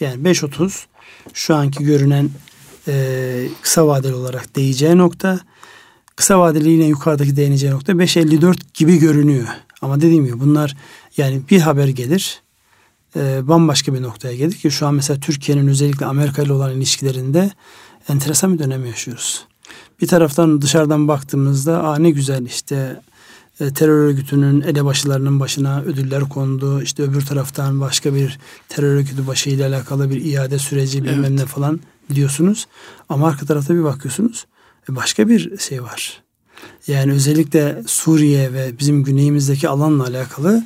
[0.00, 0.84] Yani 5.30
[1.34, 2.30] şu anki görünen
[2.88, 5.40] e, kısa vadeli olarak değeceği nokta.
[6.16, 9.48] Kısa vadeli yine yukarıdaki değineceği nokta 5.54 gibi görünüyor.
[9.82, 10.76] Ama dediğim gibi bunlar
[11.16, 12.42] yani bir haber gelir
[13.16, 17.50] e, bambaşka bir noktaya gelir ki şu an mesela Türkiye'nin özellikle Amerika ile olan ilişkilerinde
[18.08, 19.44] enteresan bir dönem yaşıyoruz.
[20.00, 23.00] Bir taraftan dışarıdan baktığımızda Aa ne güzel işte
[23.60, 26.82] e, terör örgütünün elebaşılarının başına ödüller kondu.
[26.82, 31.30] İşte öbür taraftan başka bir terör örgütü başıyla alakalı bir iade süreci bilmem evet.
[31.30, 31.80] ne falan
[32.14, 32.66] diyorsunuz.
[33.08, 34.46] Ama arka tarafta bir bakıyorsunuz
[34.90, 36.22] e, başka bir şey var.
[36.86, 40.64] Yani özellikle Suriye ve bizim güneyimizdeki alanla alakalı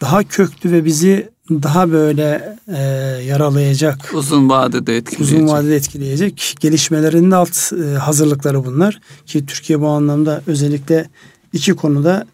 [0.00, 2.82] daha köklü ve bizi daha böyle e,
[3.26, 4.10] yaralayacak.
[4.14, 5.38] Uzun vadede etkileyecek.
[5.38, 9.00] Uzun vadede etkileyecek gelişmelerin de alt e, hazırlıkları bunlar.
[9.26, 11.10] Ki Türkiye bu anlamda özellikle
[11.52, 12.26] iki konuda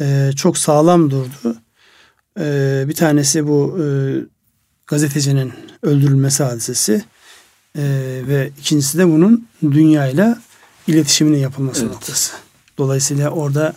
[0.00, 1.56] e, çok sağlam durdu.
[2.40, 3.86] E, bir tanesi bu e,
[4.86, 7.04] gazetecinin öldürülmesi hadisesi
[7.76, 7.82] e,
[8.28, 10.38] ve ikincisi de bunun dünyayla
[10.86, 11.92] iletişiminin yapılması evet.
[11.92, 12.32] noktası.
[12.78, 13.72] Dolayısıyla orada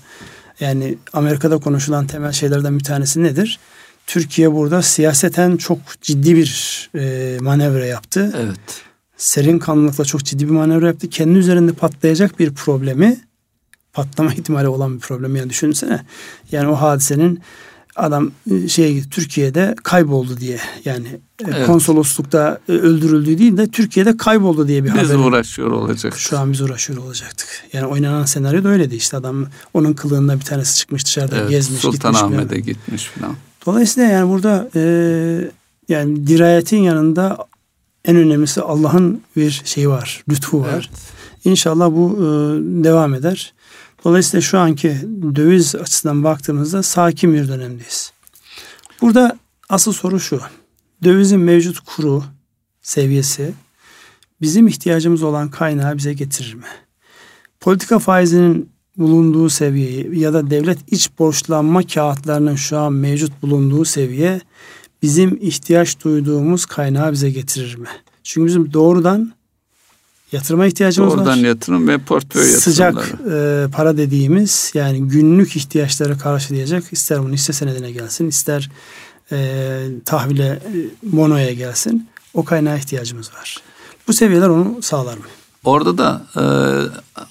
[0.60, 3.60] yani Amerika'da konuşulan temel şeylerden bir tanesi nedir?
[4.08, 8.34] Türkiye burada siyaseten çok ciddi bir e, manevra yaptı.
[8.38, 8.84] Evet.
[9.18, 11.10] Serin kanlılıkla çok ciddi bir manevra yaptı.
[11.10, 13.25] Kendi üzerinde patlayacak bir problemi
[13.96, 16.06] patlama ihtimali olan bir problem yani düşünsene.
[16.52, 17.40] Yani o hadisenin
[17.96, 18.32] adam
[18.68, 21.68] şey Türkiye'de kayboldu diye yani e, evet.
[21.68, 25.04] konsoloslukta e, öldürüldüğü değil de Türkiye'de kayboldu diye bir haber.
[25.04, 26.18] Biz uğraşıyor olacak.
[26.18, 27.48] Şu an biz uğraşıyor olacaktık.
[27.74, 31.82] Yani oynanan senaryo da öyleydi işte adam onun kılığında bir tanesi çıkmış dışarıda evet, gezmiş
[31.82, 33.36] Sultanahmet'e gitmiş falan.
[33.66, 34.82] Dolayısıyla yani burada e,
[35.90, 37.38] yani dirayetin yanında
[38.06, 40.74] en önemlisi Allah'ın bir şeyi var, lütfu var.
[40.74, 41.16] Evet.
[41.46, 42.24] İnşallah bu e,
[42.84, 43.54] devam eder.
[44.06, 44.98] Dolayısıyla şu anki
[45.36, 48.12] döviz açısından baktığımızda sakin bir dönemdeyiz.
[49.02, 49.40] Burada
[49.70, 50.42] asıl soru şu.
[51.04, 52.24] Dövizin mevcut kuru
[52.82, 53.54] seviyesi
[54.42, 56.68] bizim ihtiyacımız olan kaynağı bize getirir mi?
[57.60, 64.42] Politika faizinin bulunduğu seviyeyi ya da devlet iç borçlanma kağıtlarının şu an mevcut bulunduğu seviye
[65.02, 67.88] bizim ihtiyaç duyduğumuz kaynağı bize getirir mi?
[68.24, 69.34] Çünkü bizim doğrudan
[70.32, 71.32] yatırıma ihtiyacımız Oradan var.
[71.32, 73.06] Oradan yatırım ve portföy yatırımları.
[73.06, 78.70] Sıcak e, para dediğimiz yani günlük ihtiyaçları karşılayacak ister bunu hisse senedine gelsin ister
[79.32, 80.62] e, tahvile e,
[81.12, 83.58] monoya gelsin o kaynağa ihtiyacımız var.
[84.08, 85.24] Bu seviyeler onu sağlar mı?
[85.64, 86.44] Orada da e,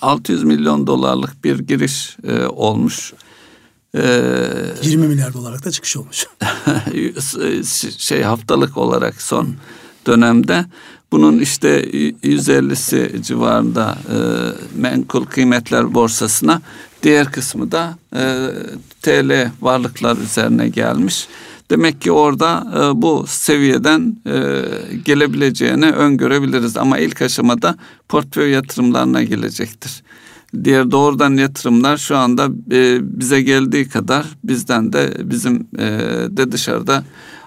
[0.01, 3.13] 600 milyon dolarlık bir giriş e, olmuş.
[3.95, 4.03] E,
[4.83, 6.27] 20 milyar dolarlık da çıkış olmuş.
[7.99, 9.55] şey haftalık olarak son
[10.07, 10.65] dönemde
[11.15, 11.85] bunun işte
[12.23, 14.17] 150'si civarında e,
[14.81, 16.63] menkul kıymetler borsasına
[17.03, 18.49] diğer kısmı da e,
[19.03, 21.29] TL varlıklar üzerine gelmiş.
[21.71, 24.63] Demek ki orada e, bu seviyeden e,
[25.05, 27.77] gelebileceğini öngörebiliriz ama ilk aşamada
[28.09, 30.03] portföy yatırımlarına gelecektir.
[30.65, 35.87] Diğer doğrudan yatırımlar şu anda e, bize geldiği kadar bizden de bizim e,
[36.31, 37.05] de dışarıda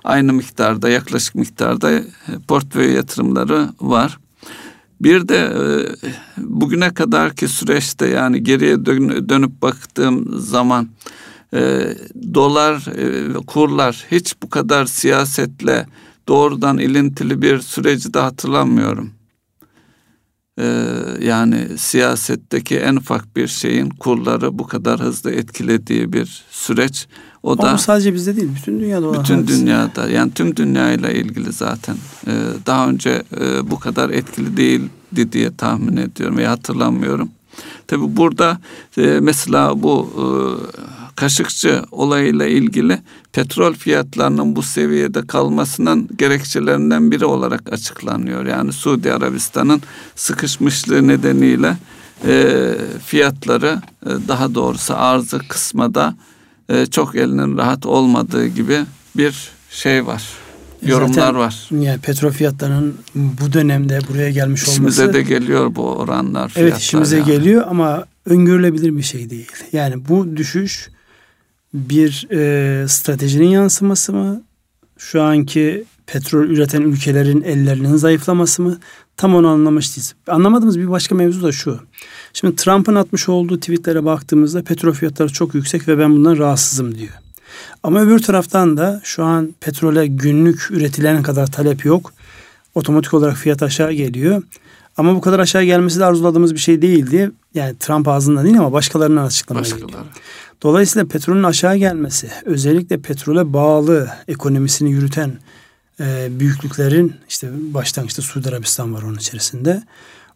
[0.07, 2.03] aynı miktarda yaklaşık miktarda e,
[2.47, 4.19] portföy yatırımları var.
[5.01, 5.63] Bir de e,
[6.37, 8.85] bugüne kadarki süreçte yani geriye
[9.29, 10.89] dönüp baktığım zaman
[11.53, 11.93] e,
[12.33, 12.85] dolar
[13.47, 15.85] kurlar hiç bu kadar siyasetle
[16.27, 19.11] doğrudan ilintili bir süreci de hatırlamıyorum.
[21.21, 27.07] Yani siyasetteki en ufak bir şeyin kurları bu kadar hızlı etkilediği bir süreç.
[27.47, 29.23] O Ama da sadece bizde değil, bütün dünyada olan.
[29.23, 29.61] Bütün hadise.
[29.61, 31.95] dünyada, yani tüm dünyayla ilgili zaten.
[32.27, 32.31] Ee,
[32.65, 37.29] daha önce e, bu kadar etkili değildi diye tahmin ediyorum ve hatırlamıyorum.
[37.87, 38.59] Tabi burada
[38.97, 40.23] e, mesela bu e,
[41.15, 42.99] Kaşıkçı olayıyla ilgili
[43.33, 48.45] petrol fiyatlarının bu seviyede kalmasının gerekçelerinden biri olarak açıklanıyor.
[48.45, 49.81] Yani Suudi Arabistan'ın
[50.15, 51.77] sıkışmışlığı nedeniyle
[52.25, 52.73] e,
[53.05, 56.15] fiyatları e, daha doğrusu arzı kısmada
[56.69, 58.79] e, çok elinin rahat olmadığı gibi
[59.17, 60.23] bir şey var.
[60.85, 61.69] Yorumlar Zaten, var.
[61.71, 64.71] Yani petrol fiyatlarının bu dönemde buraya gelmiş olması.
[64.71, 66.53] İşimize de geliyor bu oranlar.
[66.55, 67.25] Evet işimize yani.
[67.25, 69.51] geliyor ama öngörülebilir bir şey değil.
[69.71, 70.89] Yani bu düşüş
[71.73, 74.43] bir e, stratejinin yansıması mı?
[74.97, 78.79] Şu anki petrol üreten ülkelerin ellerinin zayıflaması mı?
[79.17, 80.15] Tam onu anlamış değiliz.
[80.27, 81.79] Anlamadığımız bir başka mevzu da şu.
[82.39, 87.13] Şimdi Trump'ın atmış olduğu tweetlere baktığımızda petrol fiyatları çok yüksek ve ben bundan rahatsızım diyor.
[87.83, 92.13] Ama öbür taraftan da şu an petrole günlük üretilen kadar talep yok.
[92.75, 94.43] Otomatik olarak fiyat aşağı geliyor.
[94.97, 97.31] Ama bu kadar aşağı gelmesi de arzuladığımız bir şey değildi.
[97.53, 99.91] Yani Trump ağzından değil ama başkalarından açıklama Başkaları.
[100.63, 105.33] Dolayısıyla petrolün aşağı gelmesi, özellikle petrole bağlı ekonomisini yürüten
[105.99, 109.83] e, büyüklüklerin işte başlangıçta Suudi Arabistan var onun içerisinde.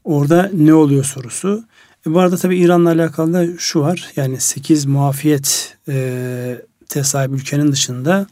[0.04, 1.64] Orada ne oluyor sorusu.
[2.08, 4.12] E, bu arada tabii İran'la alakalı da şu var.
[4.16, 6.58] Yani 8 muafiyet e,
[7.04, 8.28] sahip ülkenin dışında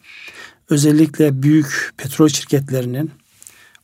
[0.69, 3.11] özellikle büyük petrol şirketlerinin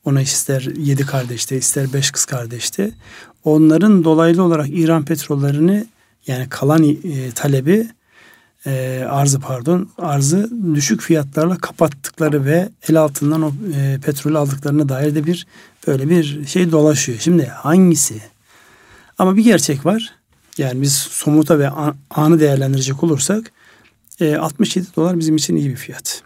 [0.05, 2.91] ona ister yedi kardeşte ister beş kız kardeşte
[3.43, 5.85] onların dolaylı olarak İran petrollerini
[6.27, 7.87] yani kalan e, talebi
[8.65, 15.15] e, arzı pardon arzı düşük fiyatlarla kapattıkları ve el altından o e, petrolü aldıklarına dair
[15.15, 15.47] de bir
[15.87, 17.19] böyle bir şey dolaşıyor.
[17.19, 18.21] Şimdi hangisi?
[19.17, 20.13] Ama bir gerçek var.
[20.57, 21.69] Yani biz somuta ve
[22.09, 23.51] anı değerlendirecek olursak
[24.19, 26.21] e, 67 dolar bizim için iyi bir fiyat.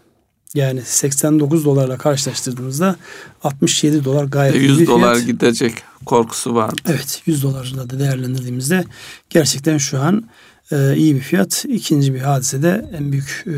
[0.54, 2.96] Yani 89 dolarla karşılaştırdığımızda
[3.42, 5.26] 67 dolar gayet 100 iyi bir dolar fiyat.
[5.26, 5.74] gidecek
[6.06, 6.74] korkusu var.
[6.86, 8.84] Evet 100 dolarla da değerlendirdiğimizde
[9.30, 10.24] gerçekten şu an
[10.72, 11.64] e, iyi bir fiyat.
[11.68, 13.56] İkinci bir hadise de en büyük e,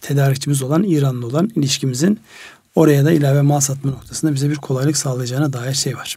[0.00, 2.20] tedarikçimiz olan İran'la olan ilişkimizin
[2.74, 6.16] oraya da ilave mal satma noktasında bize bir kolaylık sağlayacağına dair şey var.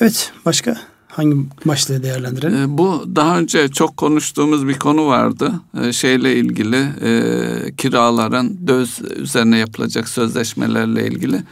[0.00, 0.76] Evet başka?
[1.16, 2.56] Hangi başlığı değerlendirelim?
[2.56, 5.52] E, bu daha önce çok konuştuğumuz bir konu vardı.
[5.82, 11.42] E, şeyle ilgili e, kiraların döviz üzerine yapılacak sözleşmelerle ilgili.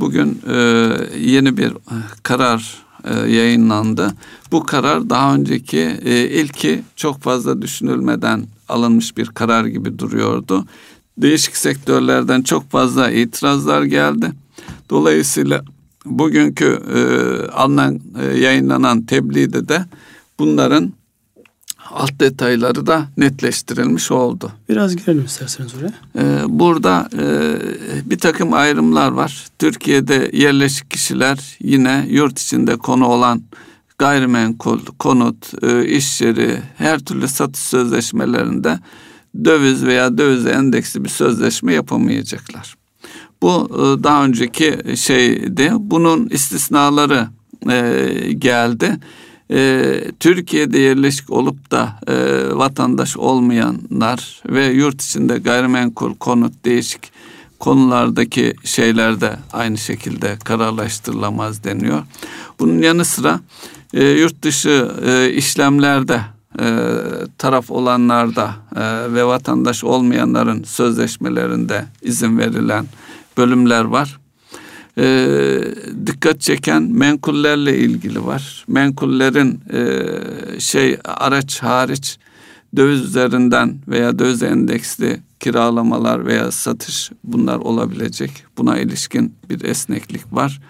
[0.00, 0.56] Bugün e,
[1.18, 1.72] yeni bir
[2.22, 4.14] karar e, yayınlandı.
[4.52, 5.80] Bu karar daha önceki
[6.32, 10.64] ilki çok fazla düşünülmeden alınmış bir karar gibi duruyordu.
[11.18, 14.32] Değişik sektörlerden çok fazla itirazlar geldi.
[14.90, 15.64] Dolayısıyla
[16.04, 17.00] bugünkü e,
[17.52, 19.84] alınan e, yayınlanan tebliğde de
[20.38, 20.92] bunların
[21.90, 24.52] alt detayları da netleştirilmiş oldu.
[24.68, 25.92] Biraz girelim isterseniz oraya.
[26.18, 27.56] Ee, burada e,
[28.10, 29.46] bir takım ayrımlar var.
[29.58, 33.42] Türkiye'de yerleşik kişiler yine yurt içinde konu olan
[33.98, 38.78] gayrimenkul, konut, e, iş yeri, her türlü satış sözleşmelerinde
[39.44, 42.79] döviz veya döviz endeksli bir sözleşme yapamayacaklar.
[43.42, 45.72] Bu e, daha önceki şeydi.
[45.78, 47.28] Bunun istisnaları
[47.70, 48.98] e, geldi
[49.52, 52.14] e, Türkiye'de yerleşik olup da e,
[52.56, 57.12] vatandaş olmayanlar ve yurt içinde gayrimenkul konut değişik
[57.58, 62.02] konulardaki şeyler de aynı şekilde kararlaştırılamaz deniyor.
[62.58, 63.40] Bunun yanı sıra
[63.94, 66.20] e, yurt dışı e, işlemlerde
[66.60, 66.66] e,
[67.38, 72.86] taraf olanlarda e, ve vatandaş olmayanların sözleşmelerinde izin verilen
[73.36, 74.20] bölümler var
[74.98, 75.28] e,
[76.06, 78.64] dikkat çeken menkullerle ilgili var.
[78.68, 82.18] Menkullerin e, şey araç hariç
[82.76, 88.30] döviz üzerinden veya döviz endeksli kiralamalar veya satış bunlar olabilecek.
[88.58, 90.60] Buna ilişkin bir esneklik var.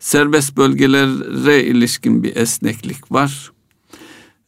[0.00, 3.52] Serbest bölgelere ilişkin bir esneklik var.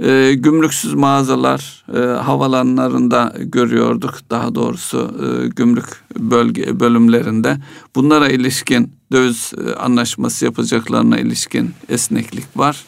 [0.02, 5.86] E, gümrüksüz mağazalar e, havalanlarında görüyorduk daha doğrusu e, gümrük
[6.18, 7.56] bölge bölümlerinde.
[7.94, 12.84] Bunlara ilişkin döviz e, anlaşması yapacaklarına ilişkin esneklik var.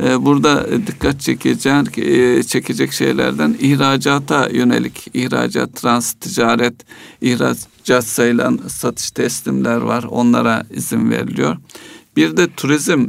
[0.00, 6.74] E, burada dikkat çekecek, e, çekecek şeylerden ihracata yönelik ihracat, trans ticaret,
[7.20, 10.04] ihracat sayılan satış teslimler var.
[10.10, 11.56] Onlara izin veriliyor.
[12.16, 13.06] Bir de turizm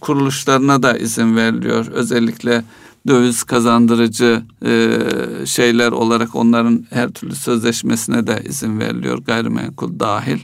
[0.00, 1.86] kuruluşlarına da izin veriliyor.
[1.86, 2.64] Özellikle
[3.08, 4.98] döviz kazandırıcı e,
[5.46, 10.38] şeyler olarak onların her türlü sözleşmesine de izin veriliyor gayrimenkul dahil.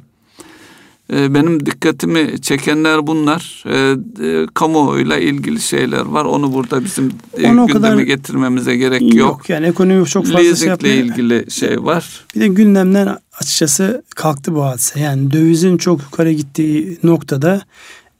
[1.12, 3.64] E, benim dikkatimi çekenler bunlar.
[3.66, 6.24] E, e, kamuoyuyla ilgili şeyler var.
[6.24, 9.14] Onu burada bizim e, gündeme kadar getirmemize gerek yok.
[9.14, 10.96] Yok yani ekonomi çok fazla Leasing'le şey yapmıyor.
[10.96, 12.24] ilgili şey var.
[12.34, 15.00] Bir de gündemden açıkçası kalktı bu hadise.
[15.00, 17.62] Yani dövizin çok yukarı gittiği noktada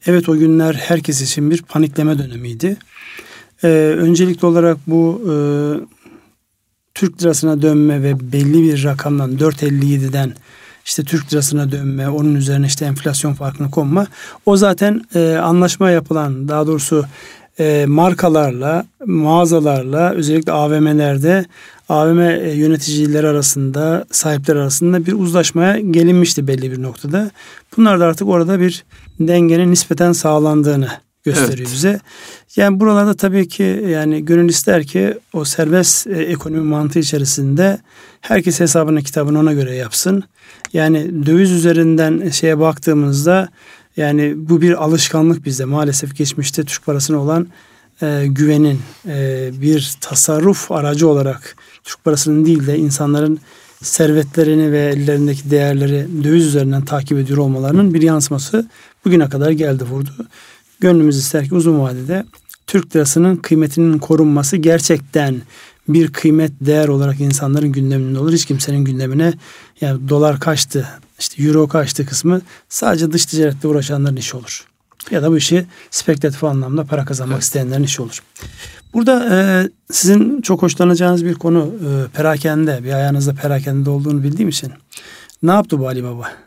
[0.05, 2.77] evet o günler herkes için bir panikleme dönemiydi.
[3.63, 3.67] Ee,
[3.97, 5.33] öncelikli olarak bu e,
[6.93, 10.33] Türk lirasına dönme ve belli bir rakamdan 4.57'den
[10.85, 14.07] işte Türk lirasına dönme, onun üzerine işte enflasyon farkına konma.
[14.45, 17.05] O zaten e, anlaşma yapılan daha doğrusu
[17.59, 21.45] e, markalarla, mağazalarla özellikle AVM'lerde
[21.89, 27.31] AVM e, yöneticileri arasında, sahipler arasında bir uzlaşmaya gelinmişti belli bir noktada.
[27.77, 28.83] Bunlar da artık orada bir
[29.19, 30.89] dengenin nispeten sağlandığını
[31.25, 31.73] gösteriyor evet.
[31.73, 31.99] bize.
[32.55, 37.77] Yani buralarda tabii ki yani gönül ister ki o serbest e, ekonomi mantığı içerisinde
[38.21, 40.23] herkes hesabını kitabını ona göre yapsın.
[40.73, 43.49] Yani döviz üzerinden şeye baktığımızda
[43.97, 45.65] yani bu bir alışkanlık bizde.
[45.65, 47.47] Maalesef geçmişte Türk parasına olan
[48.01, 53.39] e, güvenin e, bir tasarruf aracı olarak Türk parasının değil de insanların
[53.81, 58.67] servetlerini ve ellerindeki değerleri döviz üzerinden takip ediyor olmalarının bir yansıması
[59.05, 60.11] bugüne kadar geldi vurdu.
[60.79, 62.25] Gönlümüz ister ki uzun vadede
[62.67, 65.41] Türk lirasının kıymetinin korunması gerçekten
[65.87, 68.33] bir kıymet değer olarak insanların gündeminde olur.
[68.33, 69.33] Hiç kimsenin gündemine
[69.81, 70.87] yani dolar kaçtı,
[71.19, 74.65] işte euro kaçtı kısmı sadece dış ticarette uğraşanların işi olur.
[75.11, 77.43] Ya da bu işi spekülatif anlamda para kazanmak evet.
[77.43, 78.23] isteyenlerin işi olur.
[78.93, 84.71] Burada e, sizin çok hoşlanacağınız bir konu e, perakende, bir ayağınızda perakende olduğunu bildiğim için.
[85.43, 86.44] Ne yaptı bu Ali Baba?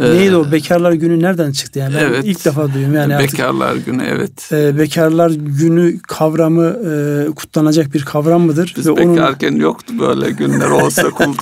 [0.00, 1.94] Ee, Neydi o bekarlar günü nereden çıktı yani?
[1.94, 4.52] Ben evet, ilk defa duyuyorum yani bekarlar artık, günü evet.
[4.52, 8.74] E, bekarlar günü kavramı e, kutlanacak bir kavram mıdır?
[8.76, 9.60] Biz Ve bekarken onun...
[9.60, 11.34] yoktu böyle günler olsa kul...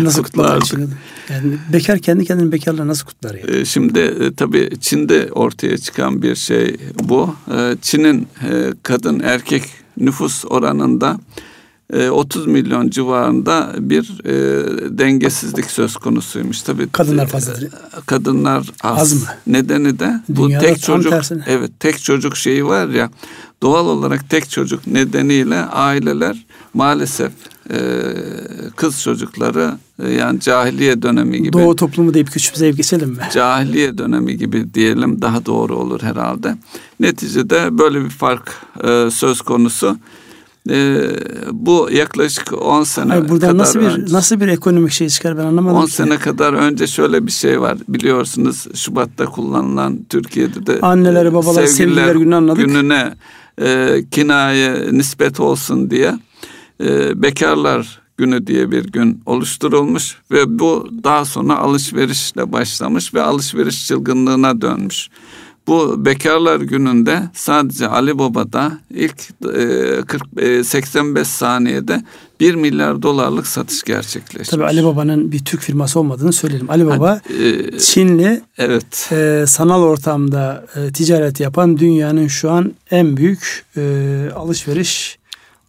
[0.00, 0.78] nasıl kutlardık?
[1.30, 3.56] Yani bekar kendi kendini bekarla nasıl kutlar yani?
[3.56, 7.34] E, şimdi e, tabii Çin'de ortaya çıkan bir şey bu.
[7.56, 9.62] E, Çin'in e, kadın erkek
[9.96, 11.18] nüfus oranında
[11.92, 14.32] 30 e, milyon civarında bir e,
[14.98, 16.62] dengesizlik söz konusuymuş.
[16.62, 17.54] Tabii kadınlar e, fazla.
[18.06, 18.98] Kadınlar az.
[18.98, 19.28] az mı?
[19.46, 21.44] Nedeni de bu Dünyada tek çocuk tersine.
[21.46, 23.10] evet tek çocuk şeyi var ya
[23.62, 27.32] doğal olarak tek çocuk nedeniyle aileler maalesef
[27.70, 27.78] e,
[28.76, 31.52] kız çocukları e, yani cahiliye dönemi gibi.
[31.52, 33.28] Doğu toplumu deyip küçük bir geçelim mi?
[33.32, 36.56] Cahiliye dönemi gibi diyelim daha doğru olur herhalde.
[37.00, 38.52] Neticede böyle bir fark
[38.84, 39.98] e, söz konusu
[40.70, 41.10] e,
[41.52, 45.38] bu yaklaşık 10 sene Hayır, buradan kadar nasıl bir önce, nasıl bir ekonomik şey çıkar
[45.38, 45.92] ben anlamadım 10 ki.
[45.92, 52.14] sene kadar önce şöyle bir şey var biliyorsunuz Şubat'ta kullanılan Türkiye'de de anneleri babalar sevgililer
[52.14, 52.66] günü anladık.
[52.66, 53.14] Gününe
[53.60, 56.18] e, kinaye nispet olsun diye
[56.80, 63.86] e, bekarlar günü diye bir gün oluşturulmuş ve bu daha sonra alışverişle başlamış ve alışveriş
[63.86, 65.08] çılgınlığına dönmüş.
[65.66, 72.02] Bu bekarlar gününde sadece Ali Baba'da ilk e, 40 e, 85 saniyede
[72.40, 74.48] 1 milyar dolarlık satış gerçekleşmiş.
[74.48, 76.70] Tabii Ali Baba'nın bir Türk firması olmadığını söyleyelim.
[76.70, 79.12] Ali Baba ha, e, Çinli evet.
[79.12, 83.82] e, sanal ortamda e, ticaret yapan dünyanın şu an en büyük e,
[84.36, 85.18] alışveriş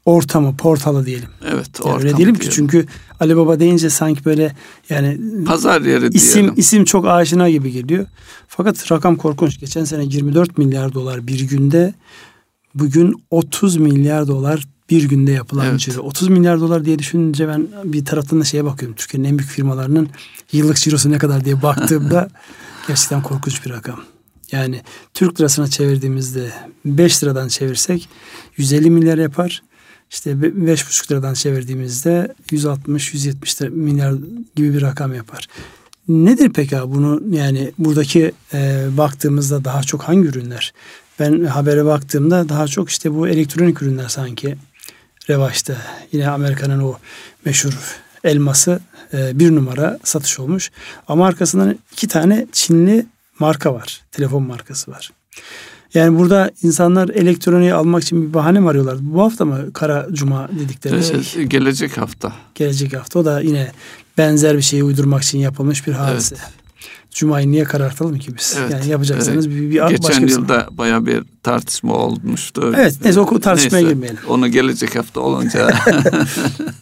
[0.05, 1.29] ortamı, portalı diyelim.
[1.51, 2.86] Evet, yani ortam öyle diyelim ki çünkü
[3.19, 4.56] Ali Baba deyince sanki böyle
[4.89, 6.53] yani pazar yeri isim diyelim.
[6.58, 8.06] isim çok aşina gibi geliyor.
[8.47, 9.60] Fakat rakam korkunç.
[9.60, 11.93] Geçen sene 24 milyar dolar bir günde
[12.75, 15.80] bugün 30 milyar dolar bir günde yapılan evet.
[15.80, 16.01] ciro.
[16.01, 18.95] 30 milyar dolar diye düşününce ben bir taraftan da şeye bakıyorum.
[18.95, 20.10] Türkiye'nin en büyük firmalarının
[20.51, 22.30] yıllık cirosu ne kadar diye baktığımda
[22.88, 23.99] gerçekten korkunç bir rakam.
[24.51, 24.82] Yani
[25.13, 26.51] Türk lirasına çevirdiğimizde
[26.86, 28.10] 5 liradan çevirsek
[28.58, 29.63] 150 milyar yapar.
[30.11, 34.13] İşte beş buçuk liradan çevirdiğimizde 160-170 milyar
[34.55, 35.47] gibi bir rakam yapar.
[36.07, 40.73] Nedir peki bunu yani buradaki e, baktığımızda daha çok hangi ürünler?
[41.19, 44.57] Ben habere baktığımda daha çok işte bu elektronik ürünler sanki
[45.29, 45.77] revaçta.
[46.11, 46.95] Yine Amerika'nın o
[47.45, 47.73] meşhur
[48.23, 48.79] elması
[49.13, 50.71] e, bir numara satış olmuş.
[51.07, 53.05] Ama arkasından iki tane Çinli
[53.39, 54.01] marka var.
[54.11, 55.12] Telefon markası var.
[55.94, 58.98] Yani burada insanlar elektroniği almak için bir bahane mi arıyorlar?
[59.02, 60.96] Bu hafta mı Kara Cuma dedikleri?
[60.96, 62.33] Evet, gelecek hafta.
[62.56, 63.19] Gelecek hafta.
[63.19, 63.71] O da yine
[64.17, 66.35] benzer bir şeyi uydurmak için yapılmış bir hadise.
[66.40, 66.54] Evet.
[67.12, 68.56] Cuma'yı niye karartalım ki biz?
[68.60, 68.71] Evet.
[68.71, 72.73] Yani yapacaksanız bir, bir Geçen başka yılda bir baya bir tartışma olmuştu.
[72.77, 74.19] Evet neyse o tartışmaya neyse, girmeyelim.
[74.27, 75.69] Onu gelecek hafta olunca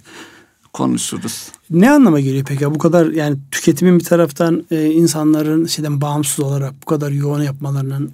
[0.74, 1.47] konuşuruz.
[1.70, 2.76] Ne anlama geliyor peki?
[2.76, 8.12] Bu kadar yani tüketimin bir taraftan e, insanların şeyden bağımsız olarak bu kadar yoğun yapmalarının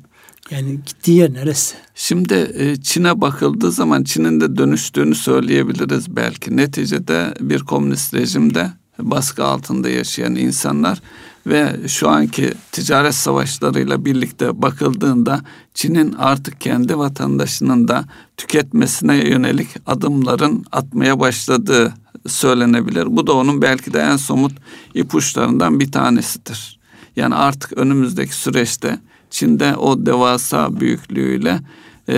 [0.51, 1.75] Yani gittiği yer neresi?
[1.95, 6.57] Şimdi e, Çin'e bakıldığı zaman Çin'in de dönüştüğünü söyleyebiliriz belki.
[6.57, 11.01] Neticede bir komünist rejimde baskı altında yaşayan insanlar
[11.47, 15.41] ve şu anki ticaret savaşlarıyla birlikte bakıldığında
[15.73, 18.05] Çin'in artık kendi vatandaşının da
[18.37, 21.93] tüketmesine yönelik adımların atmaya başladığı
[22.27, 23.05] söylenebilir.
[23.05, 24.53] Bu da onun belki de en somut
[24.93, 26.79] ipuçlarından bir tanesidir.
[27.15, 28.99] Yani artık önümüzdeki süreçte
[29.31, 31.59] Çin'de o devasa büyüklüğüyle
[32.07, 32.17] e,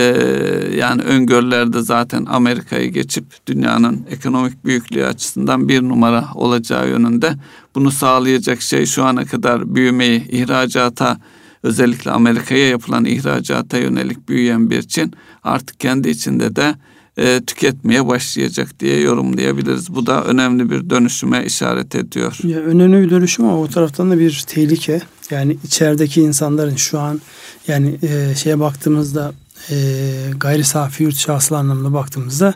[0.77, 7.33] yani öngörülerde zaten Amerika'yı geçip dünyanın ekonomik büyüklüğü açısından bir numara olacağı yönünde.
[7.75, 11.17] Bunu sağlayacak şey şu ana kadar büyümeyi ihracata
[11.63, 16.75] özellikle Amerika'ya yapılan ihracata yönelik büyüyen bir Çin artık kendi içinde de
[17.17, 19.95] e, tüketmeye başlayacak diye yorumlayabiliriz.
[19.95, 22.37] Bu da önemli bir dönüşüme işaret ediyor.
[22.43, 25.01] Ya, önemli bir dönüşüm ama o taraftan da bir tehlike.
[25.29, 27.21] Yani içerideki insanların şu an
[27.67, 29.33] yani e, şeye baktığımızda
[29.69, 29.75] e,
[30.37, 32.53] gayri safi yurt şahsılı anlamda baktığımızda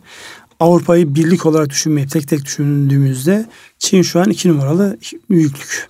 [0.59, 3.45] Avrupa'yı birlik olarak düşünmeyip tek tek düşündüğümüzde
[3.79, 4.97] Çin şu an iki numaralı
[5.29, 5.87] büyüklük.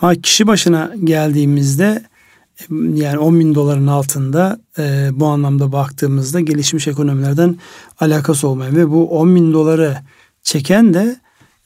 [0.00, 2.02] Ama kişi başına geldiğimizde
[2.70, 7.56] yani 10 bin doların altında e, bu anlamda baktığımızda gelişmiş ekonomilerden
[8.00, 9.96] alakası olmayan ve bu 10 bin doları
[10.42, 11.16] çeken de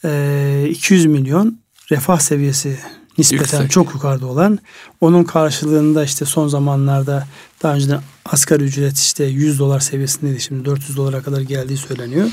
[0.04, 1.58] e, 200 milyon
[1.90, 2.78] refah seviyesi
[3.18, 3.70] nispeten Yüksek.
[3.70, 4.58] çok yukarıda olan
[5.00, 7.26] onun karşılığında işte son zamanlarda
[7.62, 12.30] daha önceden asgari ücret işte 100 dolar seviyesindeydi şimdi 400 dolara kadar geldiği söyleniyor.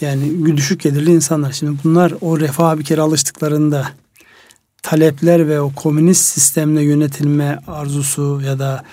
[0.00, 3.88] Yani düşük gelirli insanlar şimdi bunlar o refaha bir kere alıştıklarında
[4.82, 8.84] talepler ve o komünist sistemle yönetilme arzusu ya da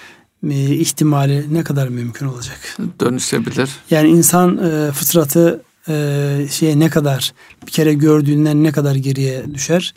[0.49, 2.77] e, ihtimali ne kadar mümkün olacak?
[2.99, 3.69] Dönüşebilir.
[3.91, 7.33] Yani insan e, fıtratı e, şeye ne kadar
[7.67, 9.93] bir kere gördüğünden ne kadar geriye düşer?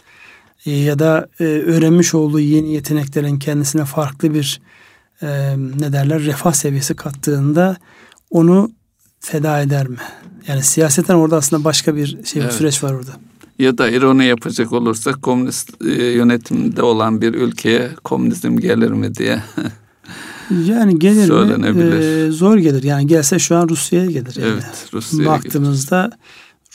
[0.67, 4.61] E, ya da e, öğrenmiş olduğu yeni yeteneklerin kendisine farklı bir
[5.23, 5.29] e,
[5.79, 7.77] ne derler refah seviyesi kattığında
[8.31, 8.71] onu
[9.21, 9.99] feda eder mi?
[10.47, 12.53] Yani siyaseten orada aslında başka bir şey evet.
[12.53, 13.13] bir süreç var orada
[13.63, 19.43] ya da ironi yapacak olursak komünist e, yönetimde olan bir ülkeye komünizm gelir mi diye.
[20.67, 21.95] yani gelir mi?
[21.95, 22.83] Ee, zor gelir.
[22.83, 24.37] Yani gelse şu an Rusya'ya gelir.
[24.37, 24.53] Yani.
[24.53, 26.19] Evet, Rusya'ya Baktığımızda gelir.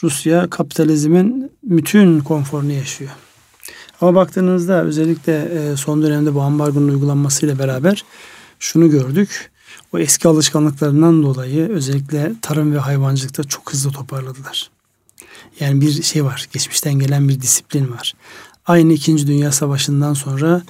[0.02, 3.10] Rusya kapitalizmin bütün konforunu yaşıyor.
[4.00, 8.04] Ama baktığınızda özellikle e, son dönemde bu ambargonun uygulanmasıyla beraber
[8.58, 9.50] şunu gördük.
[9.92, 14.70] O eski alışkanlıklarından dolayı özellikle tarım ve hayvancılıkta çok hızlı toparladılar.
[15.60, 16.48] Yani bir şey var.
[16.52, 18.14] Geçmişten gelen bir disiplin var.
[18.66, 20.62] Aynı İkinci Dünya Savaşı'ndan sonra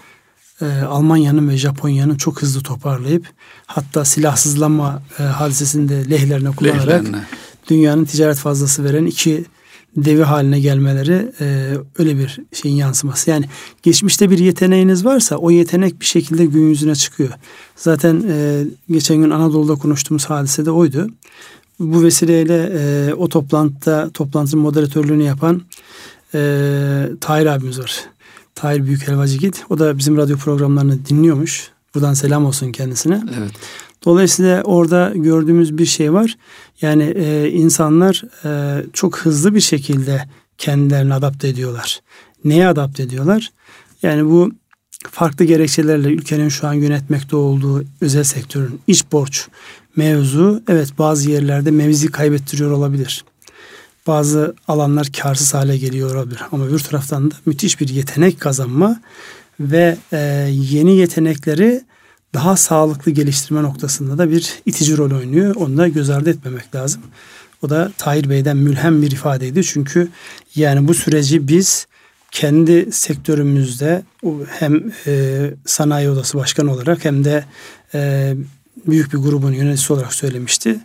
[0.61, 3.27] e, Almanya'nın ve Japonya'nın çok hızlı toparlayıp
[3.67, 7.25] hatta silahsızlanma e, hadisesinde lehlerine kullanarak Lehlerine.
[7.71, 9.45] dünyanın ticaret fazlası veren iki
[9.97, 13.31] devi haline gelmeleri e, öyle bir şeyin yansıması.
[13.31, 13.45] Yani
[13.83, 17.31] geçmişte bir yeteneğiniz varsa o yetenek bir şekilde gün yüzüne çıkıyor.
[17.77, 21.09] Zaten e, geçen gün Anadolu'da konuştuğumuz hadise de oydu.
[21.81, 25.63] Bu vesileyle e, o toplantıda toplantının moderatörlüğünü yapan
[26.35, 26.41] e,
[27.21, 28.05] Tahir abimiz var.
[28.55, 29.65] Tahir Büyük Helvacıgit.
[29.71, 31.71] O da bizim radyo programlarını dinliyormuş.
[31.95, 33.23] Buradan selam olsun kendisine.
[33.39, 33.51] Evet.
[34.05, 36.37] Dolayısıyla orada gördüğümüz bir şey var.
[36.81, 42.01] Yani e, insanlar e, çok hızlı bir şekilde kendilerini adapte ediyorlar.
[42.45, 43.53] Neye adapte ediyorlar?
[44.03, 44.51] Yani bu
[45.07, 49.49] farklı gerekçelerle ülkenin şu an yönetmekte olduğu özel sektörün iç borç
[49.97, 53.25] mevzu evet bazı yerlerde mevzi kaybettiriyor olabilir.
[54.07, 56.41] Bazı alanlar karsız hale geliyor olabilir.
[56.53, 59.01] Ama bir taraftan da müthiş bir yetenek kazanma
[59.61, 60.19] ve e,
[60.51, 61.83] yeni yetenekleri
[62.35, 65.57] daha sağlıklı geliştirme noktasında da bir itici rol oynuyor.
[65.57, 67.03] Onu da göz ardı etmemek lazım.
[67.63, 69.65] O da Tahir Bey'den mülhem bir ifadeydi.
[69.65, 70.09] Çünkü
[70.55, 71.87] yani bu süreci biz
[72.31, 74.03] kendi sektörümüzde
[74.49, 77.45] hem e, sanayi odası başkanı olarak hem de
[77.95, 78.35] e,
[78.87, 80.81] büyük bir grubun yöneticisi olarak söylemişti.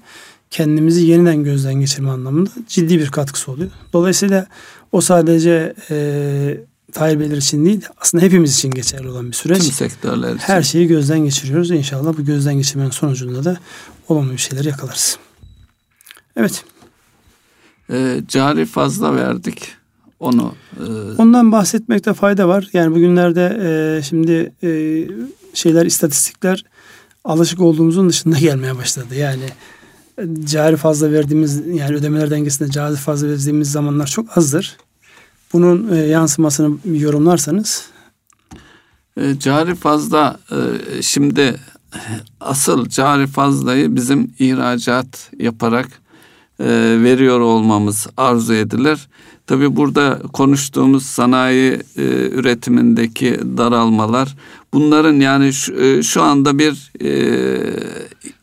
[0.50, 3.72] Kendimizi yeniden gözden geçirme anlamında ciddi bir katkısı oluyor.
[3.94, 4.48] Dolayısıyla
[4.92, 6.58] o sadece e,
[6.92, 9.62] Tahir Beyler için değil aslında hepimiz için geçerli olan bir süreç.
[9.62, 10.40] Tüm sektörler için.
[10.40, 11.72] Her şeyi gözden geçiriyoruz.
[11.72, 13.58] İnşallah bu gözden geçirmenin sonucunda da
[14.08, 15.18] olumlu bir şeyler yakalarız.
[16.36, 16.66] Evet.
[17.90, 19.83] E, cari fazla verdik.
[20.24, 20.84] Onu e...
[21.18, 22.70] ondan bahsetmekte fayda var.
[22.74, 24.70] Yani bugünlerde e, şimdi e,
[25.54, 26.64] şeyler istatistikler
[27.24, 29.16] alışık olduğumuzun dışında gelmeye başladı.
[29.16, 29.46] Yani
[30.44, 34.78] cari fazla verdiğimiz yani ödemeler dengesinde cari fazla verdiğimiz zamanlar çok azdır.
[35.54, 37.86] Bunun e, yansımasını yorumlarsanız
[39.18, 41.56] e, cari fazla e, şimdi
[42.40, 45.88] asıl cari fazlayı bizim ihracat yaparak
[46.60, 46.66] e,
[47.04, 49.08] veriyor olmamız arzu edilir.
[49.48, 54.36] Tabi burada konuştuğumuz sanayi e, üretimindeki daralmalar
[54.74, 57.10] bunların yani şu, e, şu anda bir e,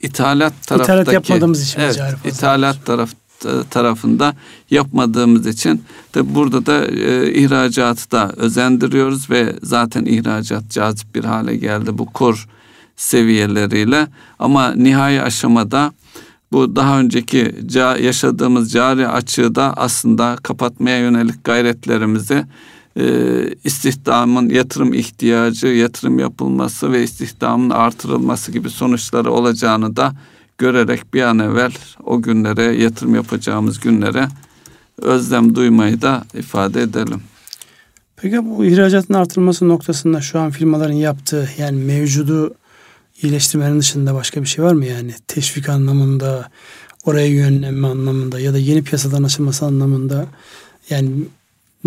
[0.01, 3.11] ithalat taraftaki ithalat yapmadığımız için evet, ithalat taraf
[3.71, 4.35] tarafında
[4.71, 5.85] yapmadığımız için
[6.15, 12.07] de burada da e, ihracatı da özendiriyoruz ve zaten ihracat cazip bir hale geldi bu
[12.07, 12.49] kur
[12.97, 14.09] seviyeleriyle.
[14.39, 15.93] Ama nihai aşamada
[16.53, 17.55] bu daha önceki
[18.01, 22.45] yaşadığımız cari açığı da aslında kapatmaya yönelik gayretlerimizi
[22.97, 23.05] e,
[23.65, 30.13] istihdamın yatırım ihtiyacı, yatırım yapılması ve istihdamın artırılması gibi sonuçları olacağını da
[30.59, 31.73] görerek bir an evvel
[32.05, 34.29] o günlere yatırım yapacağımız günlere
[34.99, 37.21] özlem duymayı da ifade edelim.
[38.17, 42.55] Peki bu ihracatın artırılması noktasında şu an firmaların yaptığı yani mevcudu
[43.23, 45.15] iyileştirmenin dışında başka bir şey var mı yani?
[45.29, 46.51] Teşvik anlamında,
[47.05, 50.27] oraya yönlenme anlamında ya da yeni piyasadan açılması anlamında
[50.91, 51.11] yani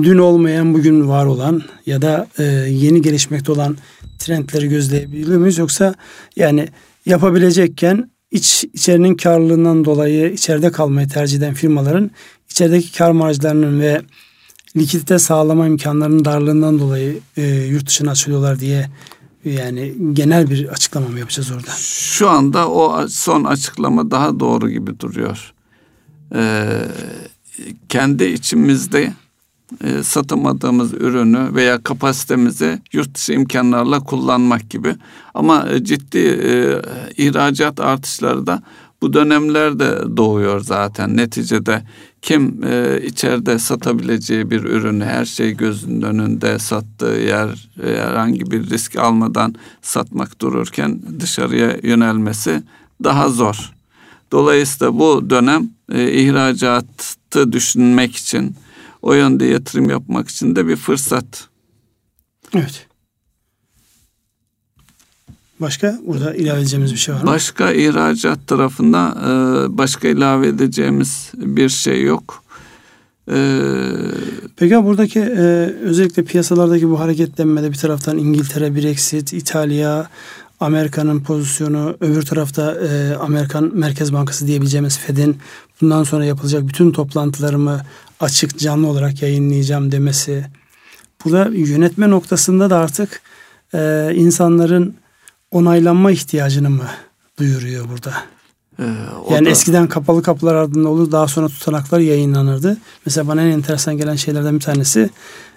[0.04, 3.78] dün olmayan bugün var olan ya da e, yeni gelişmekte olan
[4.20, 5.96] trendleri gözleyebiliyor muyuz yoksa
[6.36, 6.68] yani
[7.06, 12.12] yapabilecekken iç içerinin karlılığından dolayı içeride kalmayı tercih eden firmaların
[12.50, 14.02] içerideki kar marjlarının ve
[14.78, 18.90] likidite sağlama imkanlarının darlığından dolayı e, yurt dışına açılıyorlar diye
[19.46, 21.72] yani genel bir açıklama mı yapacağız orada?
[21.78, 25.54] Şu anda o son açıklama daha doğru gibi duruyor.
[26.36, 26.82] Ee,
[27.90, 29.14] kendi içimizde
[29.84, 34.96] e, satamadığımız ürünü veya kapasitemizi yurt dışı imkanlarla kullanmak gibi.
[35.34, 36.82] Ama e, ciddi e,
[37.18, 38.64] ihracat artışları da
[39.02, 41.18] bu dönemlerde doğuyor zaten.
[41.18, 41.84] Neticede
[42.24, 48.70] kim e, içeride satabileceği bir ürünü her şey gözünün önünde sattığı yer e, herhangi bir
[48.70, 52.64] risk almadan satmak dururken dışarıya yönelmesi
[53.04, 53.74] daha zor.
[54.32, 58.56] Dolayısıyla bu dönem e, ihracatı düşünmek için
[59.02, 61.48] o yönde yatırım yapmak için de bir fırsat.
[62.56, 62.88] Evet.
[65.64, 67.28] Başka burada ilave edeceğimiz bir şey var mı?
[67.28, 72.44] Başka ihracat tarafında e, başka ilave edeceğimiz bir şey yok.
[73.32, 73.60] E,
[74.56, 80.10] Peki buradaki e, özellikle piyasalardaki bu hareketlenmede bir taraftan İngiltere, Brexit, İtalya,
[80.60, 82.78] Amerika'nın pozisyonu, öbür tarafta
[83.22, 85.38] Amerikan Merkez Bankası diyebileceğimiz Fed'in
[85.82, 87.82] bundan sonra yapılacak bütün toplantılarımı
[88.20, 90.46] açık canlı olarak yayınlayacağım demesi.
[91.26, 93.22] Burada yönetme noktasında da artık
[93.74, 95.03] e, insanların
[95.54, 96.88] onaylanma ihtiyacını mı
[97.40, 98.14] duyuruyor burada?
[98.80, 98.84] Ee,
[99.32, 99.50] yani da...
[99.50, 102.78] eskiden kapalı kapılar ardında olur daha sonra tutanaklar yayınlanırdı.
[103.06, 105.10] Mesela bana en enteresan gelen şeylerden bir tanesi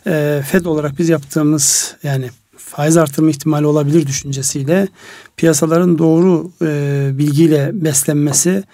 [0.06, 4.88] e, FED olarak biz yaptığımız yani faiz artırma ihtimali olabilir düşüncesiyle
[5.36, 8.64] piyasaların doğru e, bilgiyle beslenmesi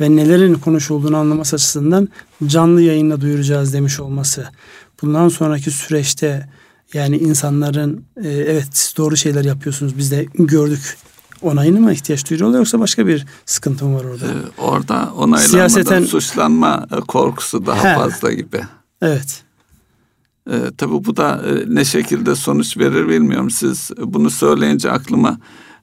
[0.00, 2.08] ve nelerin konuşulduğunu anlaması açısından
[2.46, 4.48] canlı yayınla duyuracağız demiş olması.
[5.02, 6.48] Bundan sonraki süreçte
[6.94, 10.96] yani insanların e, evet doğru şeyler yapıyorsunuz biz de gördük
[11.42, 14.26] onayını mı ihtiyaç duyuyorlar yoksa başka bir sıkıntı mı var orada?
[14.26, 16.04] Ee, orada onaylanmadan Siyaseten...
[16.04, 17.94] suçlanma korkusu daha He.
[17.94, 18.60] fazla gibi.
[19.02, 19.42] Evet.
[20.50, 23.50] Ee, tabii bu da e, ne şekilde sonuç verir bilmiyorum.
[23.50, 25.38] Siz bunu söyleyince aklıma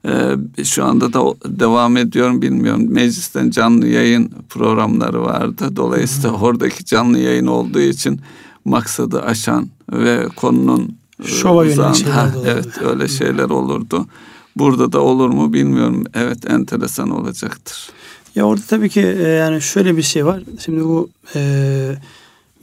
[0.05, 2.85] e, şu anda da devam ediyorum bilmiyorum.
[2.89, 5.75] Meclisten canlı yayın programları vardı.
[5.75, 6.35] Dolayısıyla Hı.
[6.35, 8.21] oradaki canlı yayın olduğu için
[8.65, 14.07] maksadı aşan ve konunun e, şova yönelik şeyler ha, Evet öyle şeyler olurdu.
[14.55, 16.03] Burada da olur mu bilmiyorum.
[16.13, 17.89] Evet enteresan olacaktır.
[18.35, 20.43] Ya orada tabii ki e, yani şöyle bir şey var.
[20.65, 21.91] Şimdi bu e,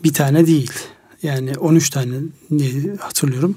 [0.04, 0.72] bir tane değil.
[1.22, 2.14] Yani 13 tane
[2.58, 3.54] diye hatırlıyorum.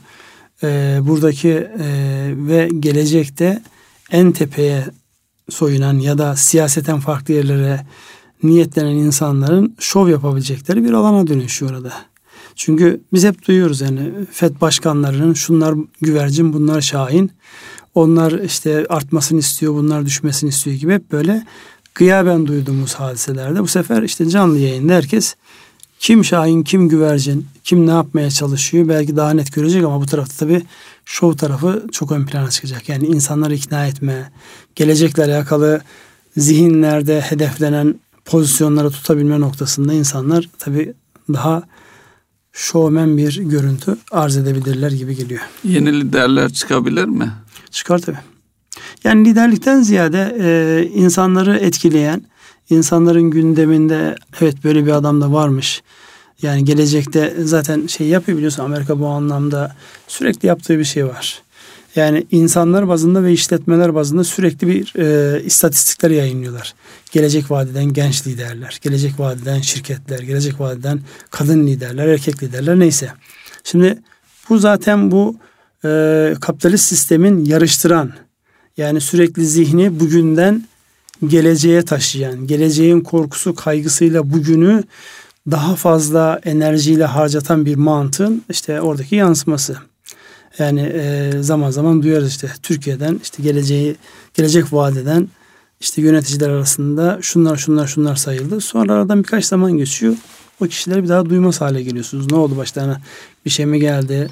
[0.63, 1.87] E, buradaki e,
[2.35, 3.61] ve gelecekte
[4.11, 4.85] en tepeye
[5.49, 7.85] soyunan ya da siyaseten farklı yerlere
[8.43, 11.93] niyetlenen insanların şov yapabilecekleri bir alana dönüşüyor orada.
[12.59, 17.31] Çünkü biz hep duyuyoruz yani FED başkanlarının şunlar güvercin bunlar şahin.
[17.95, 21.45] Onlar işte artmasını istiyor bunlar düşmesini istiyor gibi hep böyle
[21.95, 25.35] gıyaben duyduğumuz hadiselerde bu sefer işte canlı yayında herkes
[25.99, 30.45] kim şahin kim güvercin kim ne yapmaya çalışıyor belki daha net görecek ama bu tarafta
[30.45, 30.61] tabii
[31.05, 32.89] şov tarafı çok ön plana çıkacak.
[32.89, 34.31] Yani insanları ikna etme,
[34.75, 35.81] gelecekle alakalı
[36.37, 37.95] zihinlerde hedeflenen
[38.25, 40.93] pozisyonları tutabilme noktasında insanlar tabii
[41.33, 41.63] daha
[42.59, 45.41] şovmen bir görüntü arz edebilirler gibi geliyor.
[45.63, 47.31] Yeni liderler çıkabilir mi?
[47.71, 48.17] Çıkar tabii.
[49.03, 50.49] Yani liderlikten ziyade e,
[50.93, 52.21] insanları etkileyen,
[52.69, 55.81] insanların gündeminde evet böyle bir adam da varmış.
[56.41, 59.75] Yani gelecekte zaten şey yapıyor biliyorsun Amerika bu anlamda
[60.07, 61.41] sürekli yaptığı bir şey var.
[61.99, 66.73] Yani insanlar bazında ve işletmeler bazında sürekli bir e, istatistikler yayınlıyorlar.
[67.11, 73.09] Gelecek vadeden genç liderler, gelecek vadeden şirketler, gelecek vadeden kadın liderler, erkek liderler neyse.
[73.63, 73.99] Şimdi
[74.49, 75.35] bu zaten bu
[75.85, 75.89] e,
[76.41, 78.11] kapitalist sistemin yarıştıran
[78.77, 80.63] yani sürekli zihni bugünden
[81.27, 84.83] geleceğe taşıyan, geleceğin korkusu kaygısıyla bugünü
[85.51, 89.77] daha fazla enerjiyle harcatan bir mantığın işte oradaki yansıması.
[90.59, 93.95] Yani e, zaman zaman duyarız işte Türkiye'den işte geleceği
[94.33, 95.27] gelecek vadeden
[95.79, 98.61] işte yöneticiler arasında şunlar şunlar şunlar sayıldı.
[98.61, 100.15] Sonra aradan birkaç zaman geçiyor.
[100.61, 102.31] O kişileri bir daha duymaz hale geliyorsunuz.
[102.31, 103.01] Ne oldu başlarına
[103.45, 104.29] bir şey mi geldi?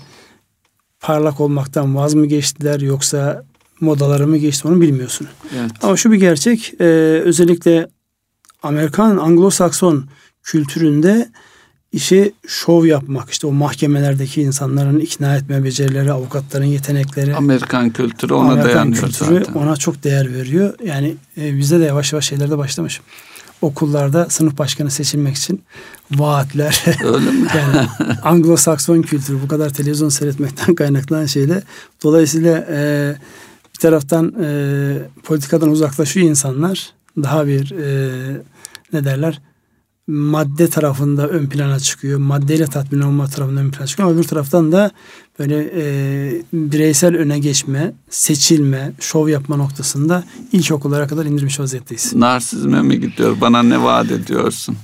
[0.99, 3.45] Parlak olmaktan vaz mı geçtiler yoksa
[3.79, 5.27] modaları mı geçti onu bilmiyorsun.
[5.59, 5.71] Evet.
[5.81, 6.83] Ama şu bir gerçek e,
[7.25, 7.87] özellikle
[8.63, 10.03] Amerikan Anglo-Sakson
[10.43, 11.29] kültüründe
[11.91, 17.35] işi şov yapmak işte o mahkemelerdeki insanların ikna etme becerileri, avukatların yetenekleri.
[17.35, 19.53] Amerikan kültürü ona Amerikan dayanıyor kültürü zaten.
[19.53, 20.73] Ona çok değer veriyor.
[20.85, 23.01] Yani e, bizde de yavaş yavaş şeylerde başlamış.
[23.61, 25.61] Okullarda sınıf başkanı seçilmek için
[26.11, 26.83] vaatler.
[27.03, 27.47] Öyle mi?
[27.55, 27.87] yani
[28.23, 31.63] Anglo-Sakson kültürü bu kadar televizyon seyretmekten kaynaklanan şeyle.
[32.03, 33.15] Dolayısıyla e,
[33.75, 34.49] bir taraftan e,
[35.23, 36.89] politikadan uzaklaşıyor insanlar.
[37.23, 38.11] Daha bir e,
[38.93, 39.41] ne derler
[40.07, 42.19] madde tarafında ön plana çıkıyor.
[42.19, 44.09] Maddeyle tatmin olma tarafında ön plana çıkıyor.
[44.09, 44.91] Ama öbür taraftan da
[45.39, 52.15] böyle e, bireysel öne geçme, seçilme, şov yapma noktasında ilkokullara kadar indirmiş vaziyetteyiz.
[52.15, 53.37] Narsizme mi gidiyor?
[53.41, 54.75] Bana ne vaat ediyorsun?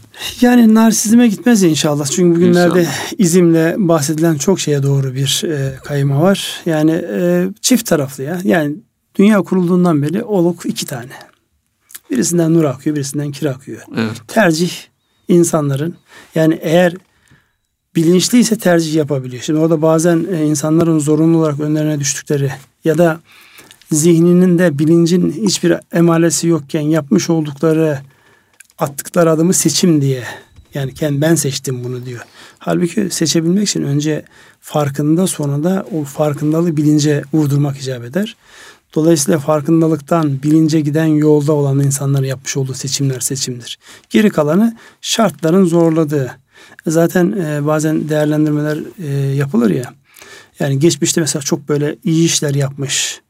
[0.41, 2.05] Yani narsizme gitmez inşallah.
[2.05, 3.13] Çünkü bugünlerde inşallah.
[3.17, 6.61] izimle bahsedilen çok şeye doğru bir e, kayma var.
[6.65, 8.41] Yani e, çift taraflı ya.
[8.43, 8.75] Yani
[9.15, 11.13] dünya kurulduğundan beri oluk iki tane.
[12.11, 13.81] Birisinden nur akıyor, birisinden kir akıyor.
[13.97, 14.21] Evet.
[14.27, 14.71] Tercih
[15.27, 15.95] insanların
[16.35, 16.93] yani eğer
[17.95, 19.43] bilinçliyse tercih yapabiliyor.
[19.43, 22.51] Şimdi orada bazen e, insanların zorunlu olarak önlerine düştükleri
[22.83, 23.19] ya da
[23.91, 27.99] zihninin de bilincin hiçbir emalesi yokken yapmış oldukları
[28.77, 30.23] attıkları adımı seçim diye
[30.73, 32.21] yani kendi ben seçtim bunu diyor.
[32.59, 34.25] Halbuki seçebilmek için önce
[34.59, 38.35] farkında sonra da o farkındalığı bilince vurdurmak icap eder.
[38.95, 43.79] Dolayısıyla farkındalıktan bilince giden yolda olan insanların yapmış olduğu seçimler seçimdir.
[44.09, 46.37] Geri kalanı şartların zorladığı.
[46.87, 49.93] Zaten e, bazen değerlendirmeler e, yapılır ya.
[50.59, 53.21] Yani geçmişte mesela çok böyle iyi işler yapmış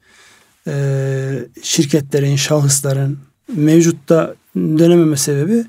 [0.67, 3.19] e, şirketlerin, şahısların
[3.55, 5.65] mevcutta dönememe sebebi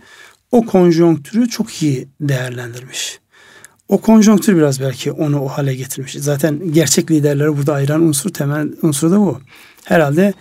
[0.52, 3.18] o konjonktürü çok iyi değerlendirmiş.
[3.88, 6.12] O konjonktür biraz belki onu o hale getirmiş.
[6.12, 9.40] Zaten gerçek liderleri burada ayıran unsur temel unsur da bu
[9.84, 10.34] herhalde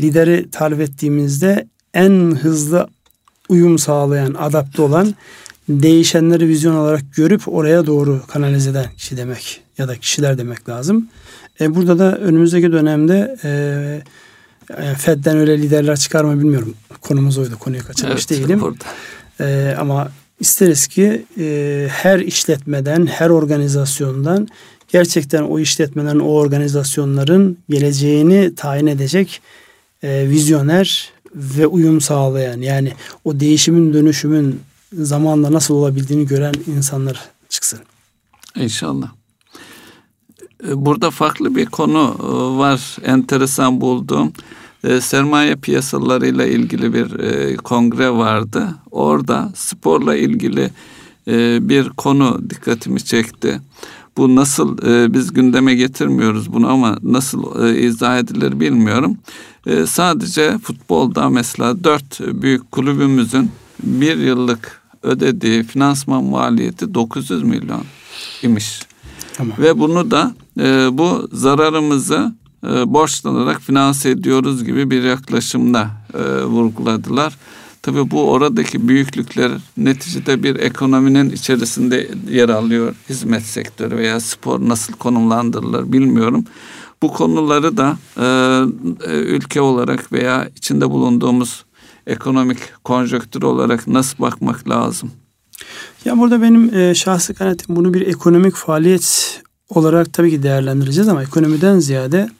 [0.00, 2.88] lideri tarif ettiğimizde en hızlı
[3.48, 5.14] uyum sağlayan, adapte olan,
[5.68, 11.08] değişenleri vizyon olarak görüp oraya doğru kanalize eden kişi demek ya da kişiler demek lazım.
[11.60, 13.50] E, burada da önümüzdeki dönemde e,
[14.82, 16.74] e Fed'den öyle liderler çıkar mı bilmiyorum.
[17.00, 17.58] Konumuz oydu.
[17.58, 18.74] Konuyu kaçırmış evet, değilim.
[19.40, 24.48] E, ama isteriz ki e, her işletmeden, her organizasyondan
[24.92, 29.40] gerçekten o işletmelerin, o organizasyonların geleceğini tayin edecek
[30.02, 32.92] e, vizyoner ve uyum sağlayan yani
[33.24, 34.60] o değişimin dönüşümün
[34.92, 37.80] zamanla nasıl olabildiğini gören insanlar çıksın.
[38.56, 39.10] İnşallah.
[40.68, 44.32] E, burada farklı bir konu e, var enteresan bulduğum.
[44.84, 48.68] E, sermaye piyasalarıyla ilgili bir kongre vardı.
[48.90, 50.70] Orada sporla ilgili
[51.68, 53.60] bir konu dikkatimi çekti.
[54.16, 59.18] Bu nasıl e, biz gündeme getirmiyoruz bunu ama nasıl e, izah edilir bilmiyorum.
[59.66, 63.50] E, sadece futbolda mesela dört büyük kulübümüzün
[63.82, 67.84] bir yıllık ödediği finansman maliyeti 900 milyon
[68.42, 68.80] imiş.
[69.36, 69.58] Tamam.
[69.58, 72.34] Ve bunu da e, bu zararımızı
[72.64, 77.36] e, borçlanarak finanse ediyoruz gibi bir yaklaşımda e, vurguladılar.
[77.82, 82.94] Tabii bu oradaki büyüklükler neticede bir ekonominin içerisinde yer alıyor.
[83.08, 86.44] Hizmet sektörü veya spor nasıl konumlandırılır bilmiyorum.
[87.02, 88.24] Bu konuları da e,
[89.12, 91.64] e, ülke olarak veya içinde bulunduğumuz
[92.06, 95.10] ekonomik konjöktür olarak nasıl bakmak lazım?
[96.04, 101.22] Ya burada benim e, şahsi kanaatim bunu bir ekonomik faaliyet olarak tabii ki değerlendireceğiz ama
[101.22, 102.30] ekonomiden ziyade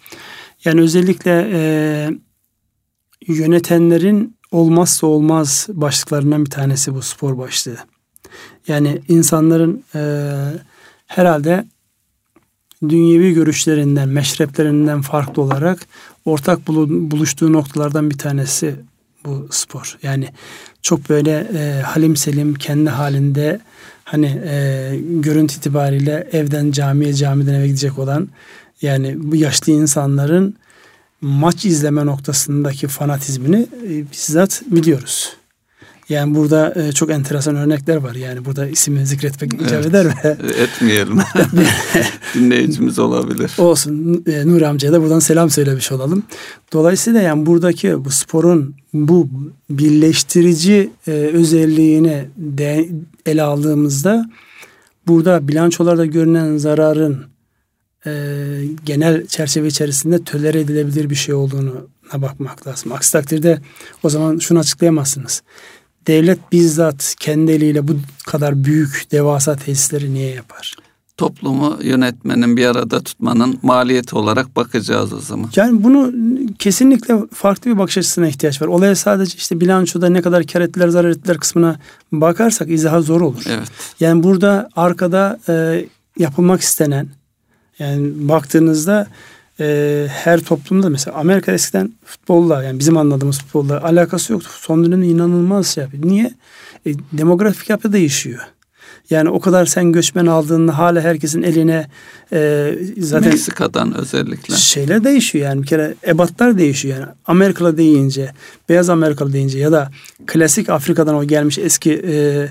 [0.65, 1.63] yani özellikle e,
[3.27, 7.77] yönetenlerin olmazsa olmaz başlıklarından bir tanesi bu spor başlığı.
[8.69, 10.33] Yani insanların e,
[11.07, 11.65] herhalde
[12.89, 15.87] dünyevi görüşlerinden, meşreplerinden farklı olarak
[16.25, 18.75] ortak buluştuğu noktalardan bir tanesi
[19.25, 19.99] bu spor.
[20.03, 20.29] Yani
[20.83, 23.61] çok böyle e, halim selim kendi halinde
[24.05, 28.29] hani e, görüntü itibariyle evden camiye camiden eve gidecek olan
[28.83, 30.57] Yani bu yaşlı insanların
[31.21, 35.37] maç izleme noktasındaki fanatizmini e, bizzat biliyoruz.
[36.11, 38.15] Yani burada e, çok enteresan örnekler var.
[38.15, 39.87] Yani burada ismi zikretmek icap evet.
[39.87, 40.15] eder mi?
[40.59, 41.19] Etmeyelim.
[42.35, 43.53] Dinleyicimiz olabilir.
[43.59, 44.25] Olsun.
[44.27, 46.23] E, Nuri amcaya da buradan selam söylemiş olalım.
[46.73, 49.29] Dolayısıyla yani buradaki bu sporun bu
[49.71, 52.89] birleştirici e, özelliğini de
[53.27, 54.31] ele aldığımızda
[55.07, 57.30] burada bilançolarda görünen zararın
[58.07, 58.13] e,
[58.85, 62.93] genel çerçeve içerisinde tölere edilebilir bir şey olduğunu bakmak lazım.
[62.93, 63.61] Aksi takdirde
[64.03, 65.43] o zaman şunu açıklayamazsınız
[66.07, 67.93] devlet bizzat kendi eliyle bu
[68.27, 70.77] kadar büyük devasa tesisleri niye yapar?
[71.17, 75.51] Toplumu yönetmenin bir arada tutmanın maliyeti olarak bakacağız o zaman.
[75.57, 76.13] Yani bunu
[76.59, 78.67] kesinlikle farklı bir bakış açısına ihtiyaç var.
[78.67, 81.79] Olaya sadece işte bilançoda ne kadar kar ettiler zarar ettiler kısmına
[82.13, 83.43] bakarsak izaha zor olur.
[83.47, 83.69] Evet.
[84.01, 85.85] Yani burada arkada e,
[86.19, 87.09] yapılmak istenen
[87.81, 89.07] yani baktığınızda
[89.61, 94.49] e, her toplumda mesela Amerika eskiden futbolla yani bizim anladığımız futbolla alakası yoktu.
[94.61, 96.05] Son dönemde inanılmaz şey yapıyor.
[96.07, 96.35] Niye?
[96.87, 98.41] E, demografik yapı değişiyor.
[99.11, 101.87] Yani o kadar sen göçmen aldığında hala herkesin eline
[102.33, 108.31] e, zaten Meksika'dan özellikle şeyler değişiyor yani bir kere ebatlar değişiyor yani Amerikalı deyince
[108.69, 109.91] beyaz Amerikalı deyince ya da
[110.27, 112.49] klasik Afrika'dan o gelmiş eski e,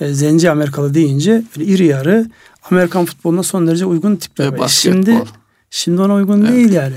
[0.00, 2.26] e, zenci Amerikalı deyince iri yarı
[2.70, 4.68] Amerikan futboluna son derece uygun tipler var.
[4.68, 5.22] Şimdi
[5.74, 6.52] Şimdi ona uygun evet.
[6.52, 6.94] değil yani.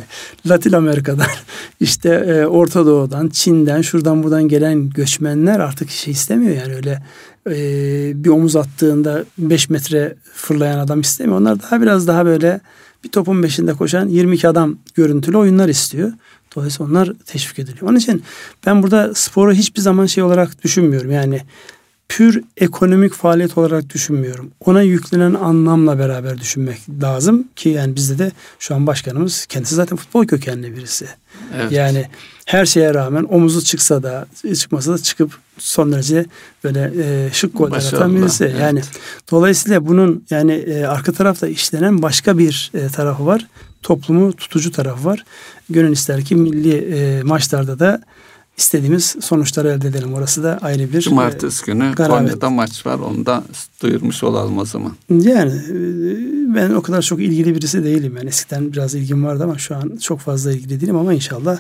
[0.50, 1.28] Latin Amerika'dan,
[1.80, 7.04] işte e, Orta Doğu'dan, Çin'den, şuradan buradan gelen göçmenler artık şey istemiyor yani öyle
[7.50, 11.40] e, bir omuz attığında 5 metre fırlayan adam istemiyor.
[11.40, 12.60] Onlar daha biraz daha böyle
[13.04, 16.12] bir topun beşinde koşan 22 adam görüntülü oyunlar istiyor.
[16.56, 17.90] Dolayısıyla onlar teşvik ediliyor.
[17.90, 18.24] Onun için
[18.66, 21.12] ben burada sporu hiçbir zaman şey olarak düşünmüyorum.
[21.12, 21.42] Yani
[22.10, 24.52] pür ekonomik faaliyet olarak düşünmüyorum.
[24.66, 29.98] Ona yüklenen anlamla beraber düşünmek lazım ki yani bizde de şu an başkanımız kendisi zaten
[29.98, 31.08] futbol kökenli birisi.
[31.56, 31.72] Evet.
[31.72, 32.06] Yani
[32.46, 34.26] her şeye rağmen omuzu çıksa da
[34.60, 36.26] çıkmasa da çıkıp son derece
[36.64, 38.44] böyle e, şık goller atan birisi.
[38.44, 38.60] Evet.
[38.60, 38.82] Yani
[39.32, 43.48] dolayısıyla bunun yani e, arka tarafta işlenen başka bir e, tarafı var.
[43.84, 45.26] Toplumu tutucu tarafı var.
[45.70, 48.02] Gönül ister ki milli e, maçlarda da
[48.58, 50.14] istediğimiz sonuçları elde edelim.
[50.14, 52.18] Orası da ayrı bir Cumartesi e, günü garabet.
[52.18, 53.00] Konya'da maç var.
[53.00, 53.44] Onu da
[53.82, 54.96] duyurmuş olalım o zaman.
[55.10, 55.76] Yani e,
[56.56, 58.18] ben o kadar çok ilgili birisi değilim.
[58.18, 61.60] Yani eskiden biraz ilgim vardı ama şu an çok fazla ilgili değilim ama inşallah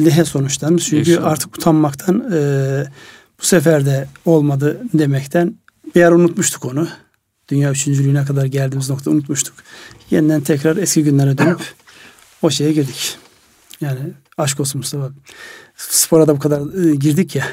[0.00, 0.78] lehe sonuçlarını.
[0.78, 1.30] Çünkü inşallah.
[1.30, 2.84] artık utanmaktan e,
[3.40, 5.54] bu sefer de olmadı demekten
[5.94, 6.88] bir yer unutmuştuk onu.
[7.48, 9.54] Dünya üçüncülüğüne kadar geldiğimiz nokta unutmuştuk.
[10.10, 11.60] Yeniden tekrar eski günlere dönüp
[12.42, 13.16] o şeye girdik.
[13.80, 13.98] Yani
[14.38, 15.10] aşk olsun Mustafa
[15.90, 17.46] spora da bu kadar e, girdik ya.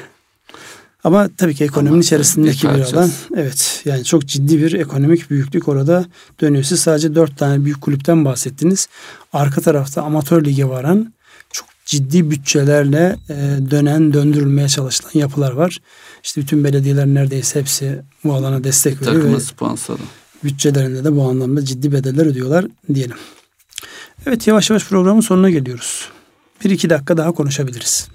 [1.04, 3.10] Ama tabii ki ekonominin Ama içerisindeki bir, alan.
[3.36, 6.04] Evet yani çok ciddi bir ekonomik büyüklük orada
[6.40, 6.64] dönüyor.
[6.64, 8.88] Siz sadece dört tane büyük kulüpten bahsettiniz.
[9.32, 11.12] Arka tarafta amatör lige varan
[11.52, 13.34] çok ciddi bütçelerle e,
[13.70, 15.80] dönen, döndürülmeye çalışılan yapılar var.
[16.24, 19.14] İşte bütün belediyeler neredeyse hepsi bu alana destek veriyor.
[19.14, 20.02] Takımın sponsoru.
[20.44, 23.16] Bütçelerinde de bu anlamda ciddi bedeller ödüyorlar diyelim.
[24.26, 26.08] Evet yavaş yavaş programın sonuna geliyoruz.
[26.64, 28.08] Bir iki dakika daha konuşabiliriz.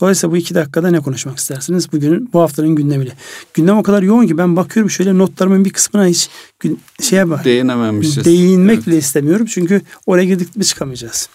[0.00, 1.92] Dolayısıyla bu iki dakikada ne konuşmak istersiniz?
[1.92, 3.12] Bugünün bu haftanın gündemiyle.
[3.54, 6.28] Gündem o kadar yoğun ki ben bakıyorum şöyle notlarımın bir kısmına hiç
[6.60, 7.44] gün, şeye bak.
[7.44, 8.24] Değinememişiz.
[8.24, 8.86] Değinmek evet.
[8.86, 9.46] bile istemiyorum.
[9.46, 11.28] Çünkü oraya girdik mi çıkamayacağız.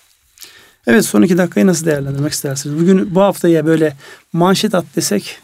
[0.88, 2.82] Evet son iki dakikayı nasıl değerlendirmek istersiniz?
[2.82, 3.98] Bugün bu haftaya böyle
[4.34, 5.40] manşet at desek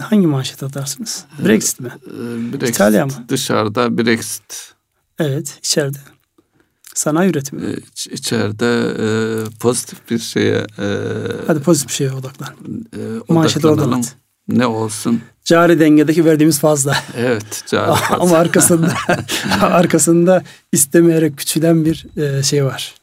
[0.00, 1.24] hangi manşet atarsınız?
[1.42, 1.92] Ee, Brexit mi?
[2.06, 3.12] Ee, Brexit, İtalya mı?
[3.28, 4.74] Dışarıda Brexit.
[5.18, 5.98] Evet içeride.
[6.94, 7.66] Sanayi üretimi.
[7.66, 9.06] Ee, iç, içeride e,
[9.60, 10.86] pozitif bir şeye e,
[11.46, 12.48] Hadi pozitif bir şeye odaklan.
[13.28, 14.16] E, Manşeti oradan at.
[14.48, 15.20] Ne olsun?
[15.44, 16.96] Cari dengedeki verdiğimiz fazla.
[17.16, 18.16] Evet, cari fazla.
[18.24, 18.94] Ama arkasında
[19.62, 20.42] arkasında
[20.72, 22.94] istemeyerek küçülen bir e, şey var.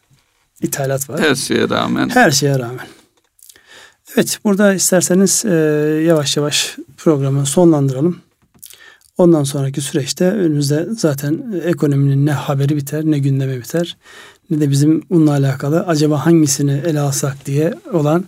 [0.61, 1.19] İthalat var.
[1.21, 2.09] Her şeye rağmen.
[2.09, 2.87] Her şeye rağmen.
[4.15, 5.49] Evet, burada isterseniz e,
[6.05, 8.21] yavaş yavaş programı sonlandıralım.
[9.17, 13.97] Ondan sonraki süreçte önümüzde zaten ekonominin ne haberi biter ne gündeme biter
[14.49, 18.25] ne de bizim bununla alakalı acaba hangisini ele alsak diye olan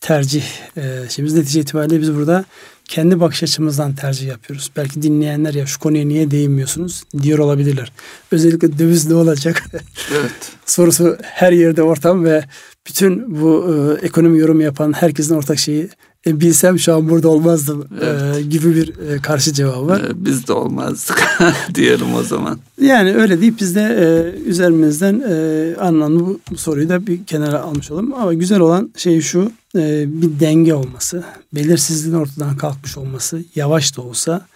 [0.00, 0.44] tercih
[0.76, 1.34] e, şeyimiz.
[1.34, 2.44] Netice itibariyle biz burada
[2.84, 4.70] kendi bakış açımızdan tercih yapıyoruz.
[4.76, 7.92] Belki dinleyenler ya şu konuya niye değinmiyorsunuz diyor olabilirler.
[8.32, 9.64] Özellikle döviz ne olacak?
[10.12, 10.52] Evet.
[10.66, 12.44] Sorusu her yerde ortam ve
[12.86, 15.88] bütün bu e, ekonomi yorum yapan herkesin ortak şeyi
[16.26, 18.36] e, bilsem şu an burada olmazdım e, evet.
[18.36, 20.00] e, gibi bir e, karşı cevabı var.
[20.00, 21.38] E, biz de olmazdık
[21.74, 22.58] diyelim o zaman.
[22.80, 27.60] Yani öyle deyip biz de e, üzerimizden e, anlamlı bu, bu soruyu da bir kenara
[27.60, 28.14] almış olalım.
[28.14, 34.02] Ama güzel olan şey şu e, bir denge olması, belirsizliğin ortadan kalkmış olması, yavaş da
[34.02, 34.46] olsa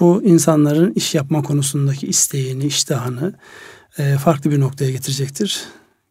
[0.00, 3.34] bu insanların iş yapma konusundaki isteğini, iştahını
[3.98, 5.64] e, farklı bir noktaya getirecektir.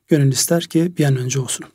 [0.07, 1.65] Gönül ister ki bir an önce olsun.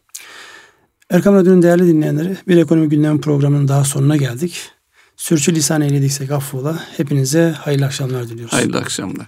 [1.13, 4.71] Erkam Radyo'nun değerli dinleyenleri bir ekonomi gündem programının daha sonuna geldik.
[5.17, 6.85] Sürçü lisan eylediksek affola.
[6.97, 8.53] Hepinize hayırlı akşamlar diliyoruz.
[8.53, 9.21] Hayırlı akşamlar.